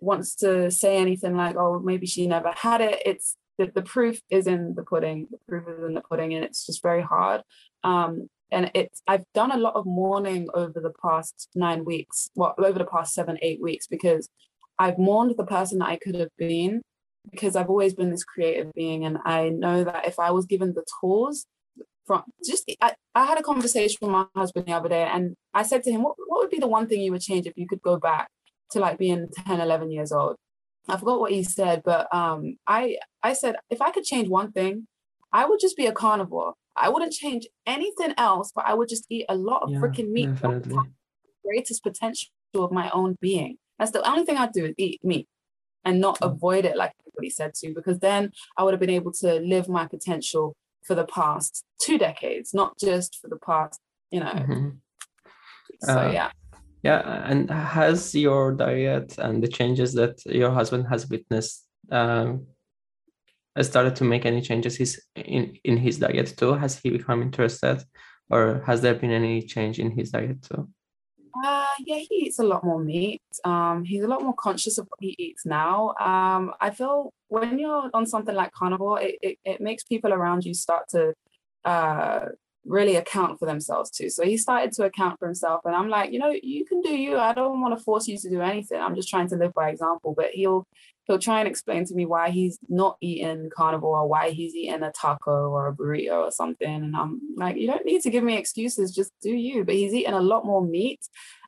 [0.00, 4.20] wants to say anything like oh maybe she never had it it's the, the proof
[4.28, 7.42] is in the pudding the proof is in the pudding and it's just very hard.
[7.82, 12.54] Um and it's i've done a lot of mourning over the past nine weeks well
[12.58, 14.28] over the past seven eight weeks because
[14.78, 16.82] i've mourned the person that i could have been
[17.30, 20.74] because I've always been this creative being, and I know that if I was given
[20.74, 21.46] the tools
[22.06, 25.64] from just I, I had a conversation with my husband the other day and I
[25.64, 27.66] said to him, what, what would be the one thing you would change if you
[27.66, 28.28] could go back
[28.70, 30.36] to like being 10, 11 years old?
[30.88, 34.52] I forgot what he said, but um, I I said if I could change one
[34.52, 34.86] thing,
[35.32, 36.54] I would just be a carnivore.
[36.76, 40.10] I wouldn't change anything else, but I would just eat a lot of yeah, freaking
[40.10, 40.28] meat.
[41.44, 43.56] Greatest potential of my own being.
[43.78, 45.28] That's the only thing I'd do is eat meat
[45.86, 46.30] and not mm.
[46.30, 49.66] avoid it like everybody said to, because then I would have been able to live
[49.68, 50.54] my potential
[50.86, 53.80] for the past two decades, not just for the past,
[54.10, 54.36] you know.
[54.42, 54.68] Mm-hmm.
[55.82, 56.30] So uh, yeah.
[56.82, 62.46] Yeah, and has your diet and the changes that your husband has witnessed um,
[63.60, 66.52] started to make any changes his, in in his diet too?
[66.54, 67.82] Has he become interested,
[68.30, 70.68] or has there been any change in his diet too?
[71.44, 73.22] Uh, yeah, he eats a lot more meat.
[73.44, 75.94] Um, he's a lot more conscious of what he eats now.
[76.00, 80.44] Um, I feel when you're on something like carnivore, it, it, it makes people around
[80.44, 81.14] you start to
[81.64, 82.26] uh,
[82.66, 84.10] really account for themselves too.
[84.10, 86.90] So he started to account for himself, and I'm like, you know, you can do
[86.90, 87.18] you.
[87.18, 88.80] I don't want to force you to do anything.
[88.80, 90.14] I'm just trying to live by example.
[90.16, 90.66] But he'll
[91.06, 94.82] he'll try and explain to me why he's not eating carnivore or why he's eating
[94.82, 96.68] a taco or a burrito or something.
[96.68, 99.64] And I'm like, you don't need to give me excuses, just do you.
[99.64, 101.00] But he's eating a lot more meat.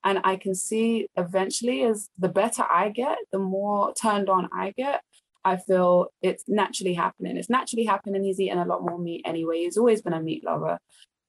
[0.04, 4.72] And I can see eventually as the better I get, the more turned on I
[4.76, 5.02] get.
[5.48, 7.36] I feel it's naturally happening.
[7.36, 8.24] It's naturally happening.
[8.24, 9.58] He's eating a lot more meat anyway.
[9.62, 10.78] He's always been a meat lover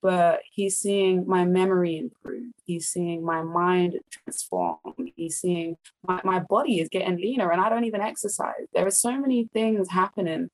[0.02, 2.52] but he's seeing my memory improve.
[2.66, 4.78] He's seeing my mind transform.
[5.16, 5.76] He's seeing
[6.08, 8.66] my, my body is getting leaner and I don't even exercise.
[8.74, 10.50] There are so many things happening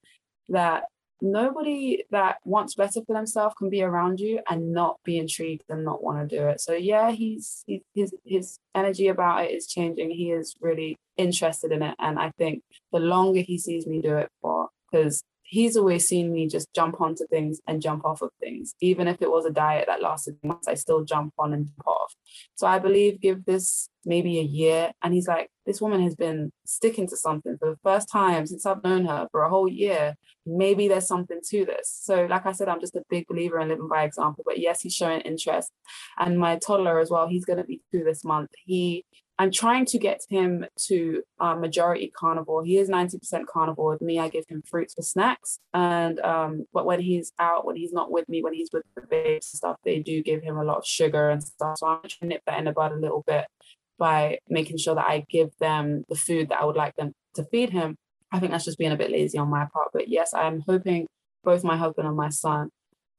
[0.49, 0.85] that
[1.21, 5.85] nobody that wants better for themselves can be around you and not be intrigued and
[5.85, 6.61] not want to do it.
[6.61, 10.11] So yeah, he's he, his his energy about it is changing.
[10.11, 11.95] He is really interested in it.
[11.99, 16.33] And I think the longer he sees me do it for, because he's always seen
[16.33, 18.73] me just jump onto things and jump off of things.
[18.81, 21.87] Even if it was a diet that lasted months, I still jump on and jump
[21.87, 22.15] off.
[22.55, 24.91] So I believe give this maybe a year.
[25.01, 28.65] And he's like, this woman has been sticking to something for the first time since
[28.65, 30.15] I've known her for a whole year.
[30.45, 31.99] Maybe there's something to this.
[32.03, 34.43] So, like I said, I'm just a big believer in living by example.
[34.45, 35.71] But yes, he's showing interest.
[36.17, 38.51] And my toddler as well, he's going to be two this month.
[38.65, 39.05] He
[39.37, 42.63] I'm trying to get him to uh, majority carnivore.
[42.63, 43.91] He is 90% carnivore.
[43.91, 45.59] With me, I give him fruits for snacks.
[45.73, 49.01] And um, but when he's out, when he's not with me, when he's with the
[49.01, 51.79] babes and stuff, they do give him a lot of sugar and stuff.
[51.79, 53.45] So I'm trying to nip that in the bud a little bit
[53.97, 57.45] by making sure that I give them the food that I would like them to
[57.45, 57.95] feed him.
[58.31, 59.89] I think that's just being a bit lazy on my part.
[59.93, 61.07] But yes, I'm hoping
[61.43, 62.69] both my husband and my son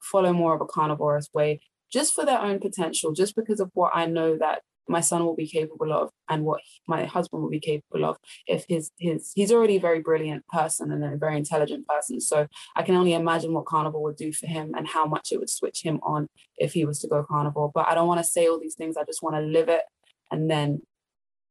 [0.03, 1.61] follow more of a carnivorous way
[1.93, 5.35] just for their own potential, just because of what I know that my son will
[5.35, 8.17] be capable of and what my husband will be capable of
[8.47, 12.47] if his his he's already a very brilliant person and a very intelligent person so
[12.77, 15.51] i can only imagine what carnivore would do for him and how much it would
[15.51, 18.47] switch him on if he was to go carnivore but i don't want to say
[18.47, 19.83] all these things i just want to live it
[20.31, 20.83] and then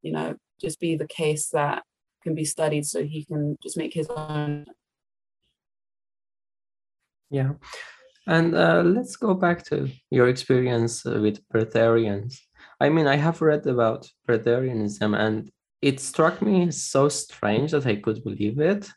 [0.02, 1.84] you know just be the case that
[2.24, 4.66] can be studied so he can just make his own.
[7.30, 7.54] Yeah.
[8.28, 12.40] And uh, let's go back to your experience uh, with breatharians
[12.80, 15.50] I mean, I have read about breatharianism and
[15.82, 18.90] it struck me so strange that I could believe it.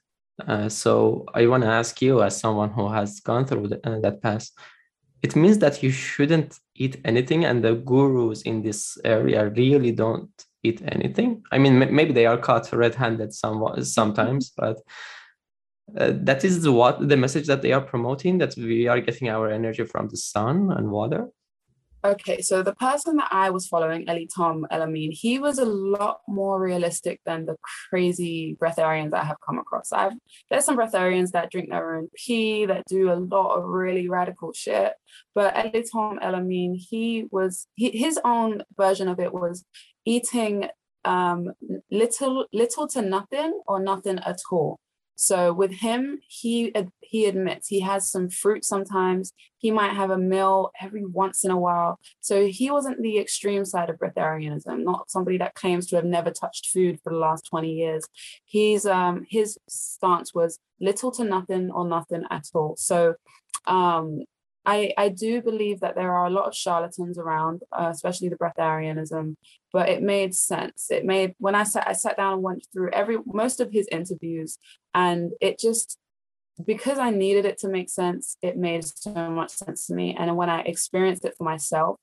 [0.47, 4.01] Uh, so I want to ask you, as someone who has gone through the, uh,
[4.01, 4.49] that path,
[5.23, 10.31] it means that you shouldn't eat anything, and the gurus in this area really don't
[10.63, 11.43] eat anything.
[11.51, 14.79] I mean, m- maybe they are caught red-handed somewhat sometimes, but
[15.97, 19.51] uh, that is what the message that they are promoting that we are getting our
[19.51, 21.29] energy from the sun and water.
[22.05, 26.21] Okay, so the person that I was following, Ellie Tom Elamine, he was a lot
[26.29, 27.57] more realistic than the
[27.91, 29.91] crazy breatharians I have come across.
[29.91, 30.13] I've
[30.49, 34.53] there's some breatharians that drink their own pee, that do a lot of really radical
[34.53, 34.93] shit.
[35.35, 39.65] But Ellie Tom Elamine, he was he, his own version of it was
[40.05, 40.69] eating
[41.05, 41.51] um,
[41.91, 44.79] little little to nothing or nothing at all.
[45.21, 49.33] So with him, he he admits he has some fruit sometimes.
[49.57, 51.99] He might have a meal every once in a while.
[52.21, 56.31] So he wasn't the extreme side of breatharianism, not somebody that claims to have never
[56.31, 58.07] touched food for the last 20 years.
[58.45, 62.77] He's um his stance was little to nothing or nothing at all.
[62.77, 63.17] So
[63.67, 64.23] um
[64.69, 68.37] I, I do believe that there are a lot of charlatans around, uh, especially the
[68.37, 69.37] breatharianism,
[69.73, 70.89] but it made sense.
[70.91, 73.89] It made when I sat I sat down and went through every most of his
[73.91, 74.59] interviews,
[74.93, 75.97] and it just
[76.67, 80.15] because I needed it to make sense, it made so much sense to me.
[80.19, 81.97] And when I experienced it for myself,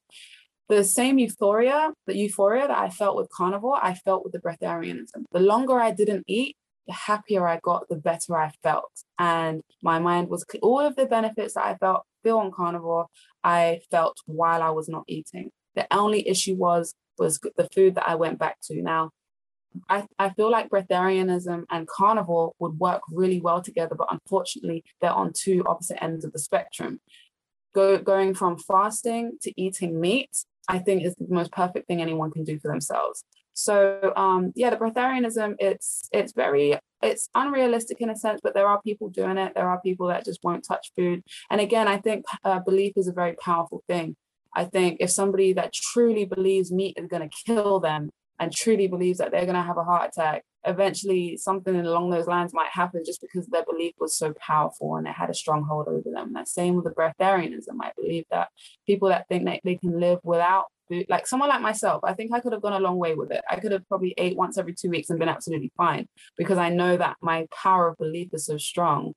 [0.67, 5.25] the same euphoria, the euphoria that I felt with carnivore, I felt with the breatharianism.
[5.31, 6.57] The longer I didn't eat,
[6.87, 8.91] the happier I got, the better I felt.
[9.19, 13.05] And my mind was all of the benefits that I felt feel on carnivore,
[13.43, 15.51] I felt while I was not eating.
[15.75, 18.81] The only issue was was the food that I went back to.
[18.81, 19.11] Now,
[19.89, 25.11] I, I feel like breatharianism and carnivore would work really well together, but unfortunately, they're
[25.11, 26.99] on two opposite ends of the spectrum.
[27.73, 30.29] Go, going from fasting to eating meat,
[30.67, 33.23] I think is the most perfect thing anyone can do for themselves.
[33.55, 38.67] So um, yeah, the breatharianism, it's it's very it's unrealistic in a sense, but there
[38.67, 39.53] are people doing it.
[39.55, 41.23] There are people that just won't touch food.
[41.49, 44.17] And again, I think uh, belief is a very powerful thing.
[44.53, 48.87] I think if somebody that truly believes meat is going to kill them and truly
[48.87, 52.69] believes that they're going to have a heart attack, eventually something along those lines might
[52.71, 56.09] happen just because their belief was so powerful and it had a strong hold over
[56.11, 56.33] them.
[56.33, 57.77] That same with the breatharianism.
[57.81, 58.49] I believe that
[58.85, 60.65] people that think that they can live without
[61.09, 63.43] like someone like myself, I think I could have gone a long way with it.
[63.49, 66.07] I could have probably ate once every two weeks and been absolutely fine
[66.37, 69.13] because I know that my power of belief is so strong.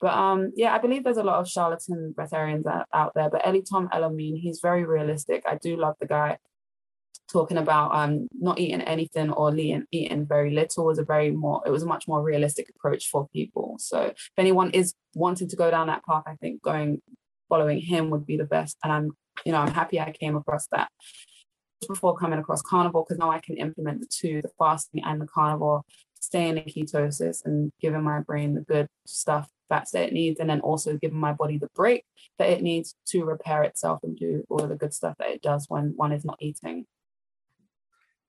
[0.00, 3.28] But um, yeah, I believe there's a lot of charlatan breatharians out, out there.
[3.28, 5.42] But Ellie Tom Elamine, he's very realistic.
[5.46, 6.38] I do love the guy
[7.30, 11.62] talking about um not eating anything or eating, eating very little was a very more
[11.64, 15.56] it was a much more realistic approach for people so if anyone is wanting to
[15.56, 17.00] go down that path i think going
[17.48, 19.10] following him would be the best and i'm
[19.44, 20.90] you know i'm happy i came across that
[21.88, 25.26] before coming across carnivore because now i can implement the two the fasting and the
[25.26, 25.82] carnivore
[26.20, 30.50] staying in ketosis and giving my brain the good stuff fats that it needs and
[30.50, 32.04] then also giving my body the break
[32.38, 35.40] that it needs to repair itself and do all of the good stuff that it
[35.40, 36.84] does when one is not eating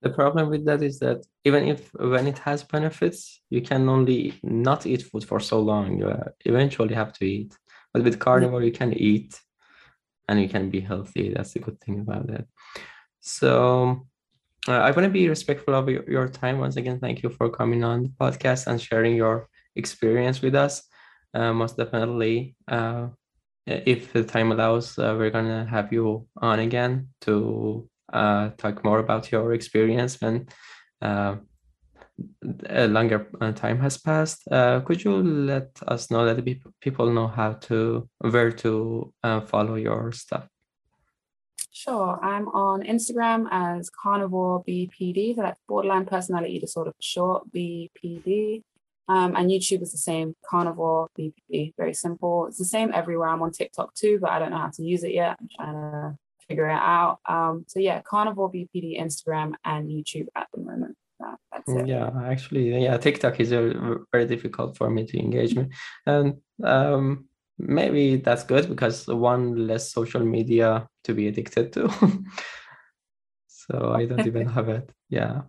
[0.01, 4.33] the problem with that is that even if when it has benefits, you can only
[4.41, 5.99] not eat food for so long.
[5.99, 7.55] You uh, eventually have to eat.
[7.93, 9.39] But with carnivore, you can eat
[10.27, 11.33] and you can be healthy.
[11.33, 12.45] That's the good thing about it.
[13.19, 14.07] So
[14.67, 16.59] uh, I want to be respectful of your, your, time.
[16.59, 20.83] Once again, thank you for coming on the podcast and sharing your experience with us.
[21.33, 23.07] Uh, most definitely, uh,
[23.65, 28.83] if the time allows, uh, we're going to have you on again to uh, talk
[28.83, 30.47] more about your experience when
[31.01, 31.35] uh,
[32.69, 34.47] a longer uh, time has passed.
[34.51, 36.43] Uh, could you let us know that
[36.79, 40.47] people know how to where to uh, follow your stuff?
[41.71, 48.63] Sure, I'm on Instagram as Carnivore BPD, so that's Borderline Personality Disorder for short, BPD.
[49.07, 52.47] Um, and YouTube is the same, Carnivore BPD, very simple.
[52.47, 53.29] It's the same everywhere.
[53.29, 55.37] I'm on TikTok too, but I don't know how to use it yet.
[55.39, 56.17] I'm trying to
[56.47, 57.19] figure it out.
[57.27, 60.97] Um, so yeah, Carnivore BPD, Instagram and YouTube at the moment.
[61.67, 65.69] Yeah, actually, yeah, TikTok is a, very difficult for me to engage with,
[66.05, 67.25] and um,
[67.57, 71.89] maybe that's good because one less social media to be addicted to.
[73.47, 74.91] so I don't even have it.
[75.09, 75.41] Yeah,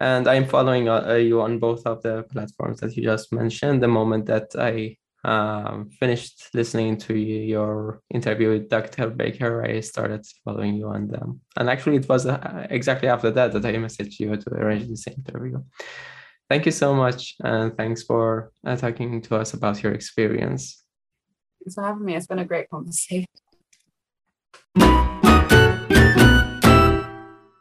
[0.00, 3.82] and I'm following uh, you on both of the platforms that you just mentioned.
[3.82, 9.10] The moment that I um, finished listening to your interview with Dr.
[9.10, 11.40] Baker, I started following you on them.
[11.56, 15.06] And actually, it was uh, exactly after that that I messaged you to arrange this
[15.06, 15.62] interview.
[16.48, 17.36] Thank you so much.
[17.44, 20.82] And thanks for uh, talking to us about your experience.
[21.62, 22.16] Thanks for having me.
[22.16, 23.26] It's been a great conversation.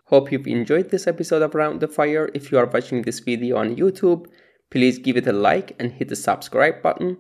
[0.05, 2.31] Hope you've enjoyed this episode of Round the Fire.
[2.33, 4.25] If you are watching this video on YouTube,
[4.71, 7.17] please give it a like and hit the subscribe button.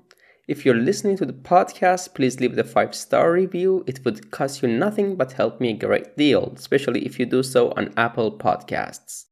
[0.49, 3.83] If you're listening to the podcast, please leave the five star review.
[3.85, 7.43] It would cost you nothing but help me a great deal, especially if you do
[7.43, 9.25] so on Apple Podcasts.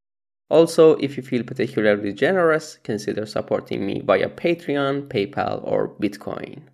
[0.51, 6.67] Also, if you feel particularly generous, consider supporting me via Patreon, PayPal, or Bitcoin.